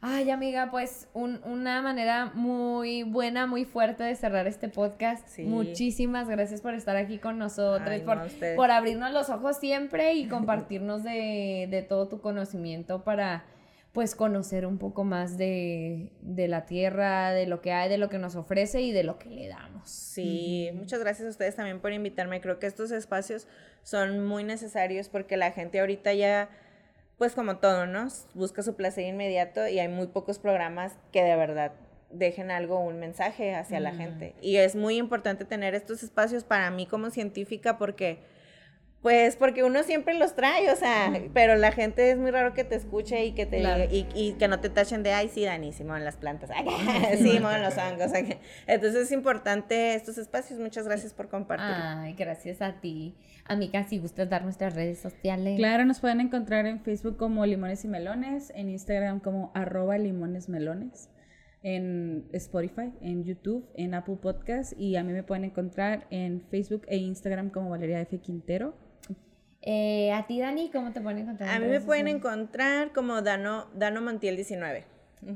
[0.00, 5.26] Ay, amiga, pues un- una manera muy buena, muy fuerte de cerrar este podcast.
[5.28, 5.42] Sí.
[5.44, 8.20] Muchísimas gracias por estar aquí con nosotros, Ay, por,
[8.56, 13.44] por abrirnos los ojos siempre y compartirnos de, de todo tu conocimiento para
[13.92, 18.10] pues conocer un poco más de, de la tierra, de lo que hay, de lo
[18.10, 19.88] que nos ofrece y de lo que le damos.
[19.88, 22.42] Sí, muchas gracias a ustedes también por invitarme.
[22.42, 23.48] Creo que estos espacios
[23.82, 26.50] son muy necesarios porque la gente ahorita ya,
[27.18, 28.08] pues como todo, ¿no?
[28.34, 31.72] Busca su placer inmediato y hay muy pocos programas que de verdad
[32.10, 34.34] dejen algo, un mensaje hacia la gente.
[34.40, 38.20] Y es muy importante tener estos espacios para mí como científica porque
[39.02, 42.64] Pues porque uno siempre los trae, o sea, pero la gente es muy raro que
[42.64, 43.84] te escuche y que te Claro.
[43.88, 46.50] y, y que no te tachen de ay sí, Dani, Simón las plantas,
[47.18, 48.12] Simón los hongos.
[48.12, 48.38] acá".
[48.66, 50.58] Entonces es importante estos espacios.
[50.58, 51.66] Muchas gracias por compartir.
[51.70, 53.14] Ay, gracias a ti.
[53.44, 55.56] Amiga, si gustas dar nuestras redes sociales.
[55.56, 60.48] Claro, nos pueden encontrar en Facebook como Limones y Melones, en Instagram como arroba limones
[60.48, 61.10] melones,
[61.62, 66.82] en Spotify, en YouTube, en Apple Podcast y a mí me pueden encontrar en Facebook
[66.88, 68.18] e Instagram como Valeria F.
[68.18, 68.74] Quintero.
[69.68, 71.50] Eh, a ti, Dani, ¿cómo te pueden encontrar?
[71.50, 72.14] A mí me pueden sociales?
[72.14, 74.84] encontrar como Dano, Dano Montiel 19.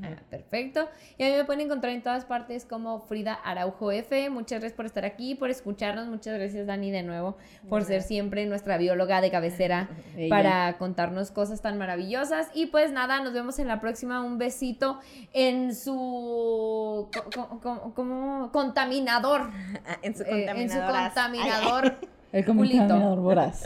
[0.03, 0.87] Ah, perfecto.
[1.17, 4.29] Y a mí me pueden encontrar en todas partes como Frida Araujo F.
[4.29, 6.07] Muchas gracias por estar aquí, por escucharnos.
[6.07, 7.35] Muchas gracias, Dani, de nuevo,
[7.67, 10.29] por ser siempre nuestra bióloga de cabecera Ella.
[10.29, 12.47] para contarnos cosas tan maravillosas.
[12.53, 14.23] Y pues nada, nos vemos en la próxima.
[14.23, 14.99] Un besito
[15.33, 19.49] en su co- co- co- como contaminador.
[19.85, 21.03] Ah, En su eh, en su contaminador.
[21.03, 21.97] contaminador.
[22.31, 23.15] El Culito.
[23.17, 23.63] voraz.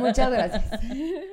[0.00, 0.64] Muchas gracias.